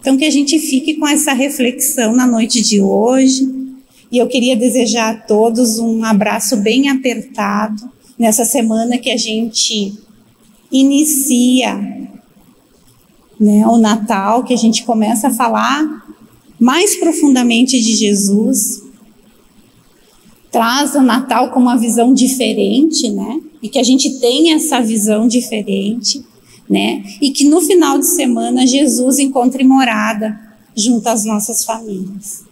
Então, 0.00 0.16
que 0.16 0.24
a 0.24 0.30
gente 0.30 0.58
fique 0.58 0.94
com 0.94 1.06
essa 1.06 1.32
reflexão 1.32 2.12
na 2.12 2.26
noite 2.26 2.60
de 2.60 2.80
hoje. 2.80 3.48
E 4.10 4.18
eu 4.18 4.26
queria 4.26 4.56
desejar 4.56 5.14
a 5.14 5.16
todos 5.16 5.78
um 5.78 6.04
abraço 6.04 6.56
bem 6.56 6.88
apertado 6.88 7.88
nessa 8.18 8.44
semana 8.44 8.98
que 8.98 9.10
a 9.10 9.16
gente 9.16 9.94
inicia 10.70 11.76
né, 13.38 13.66
o 13.66 13.78
Natal, 13.78 14.42
que 14.44 14.52
a 14.52 14.56
gente 14.56 14.84
começa 14.84 15.28
a 15.28 15.34
falar 15.34 16.04
mais 16.58 16.96
profundamente 16.96 17.80
de 17.80 17.94
Jesus. 17.94 18.82
Traz 20.50 20.94
o 20.94 21.00
Natal 21.00 21.50
com 21.50 21.60
uma 21.60 21.76
visão 21.76 22.12
diferente, 22.12 23.08
né? 23.08 23.40
E 23.62 23.68
que 23.68 23.78
a 23.78 23.82
gente 23.82 24.20
tenha 24.20 24.56
essa 24.56 24.80
visão 24.80 25.26
diferente 25.26 26.22
né? 26.68 27.04
E 27.20 27.30
que 27.30 27.44
no 27.44 27.60
final 27.60 27.98
de 27.98 28.06
semana 28.06 28.66
Jesus 28.66 29.18
encontre 29.18 29.64
morada 29.64 30.38
junto 30.76 31.06
às 31.08 31.24
nossas 31.24 31.64
famílias. 31.64 32.42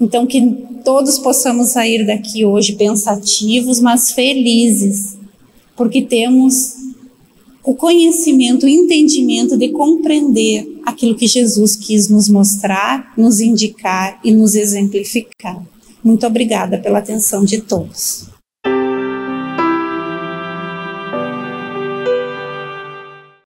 Então 0.00 0.26
que 0.26 0.40
todos 0.84 1.18
possamos 1.18 1.70
sair 1.70 2.06
daqui 2.06 2.44
hoje 2.44 2.74
pensativos, 2.74 3.80
mas 3.80 4.12
felizes, 4.12 5.16
porque 5.76 6.02
temos 6.02 6.76
o 7.62 7.74
conhecimento, 7.74 8.64
o 8.64 8.68
entendimento 8.68 9.56
de 9.56 9.68
compreender 9.68 10.80
aquilo 10.84 11.14
que 11.14 11.26
Jesus 11.26 11.76
quis 11.76 12.08
nos 12.08 12.28
mostrar, 12.28 13.12
nos 13.16 13.40
indicar 13.40 14.18
e 14.24 14.32
nos 14.32 14.54
exemplificar. 14.54 15.62
Muito 16.02 16.26
obrigada 16.26 16.78
pela 16.78 16.98
atenção 16.98 17.44
de 17.44 17.60
todos. 17.60 18.30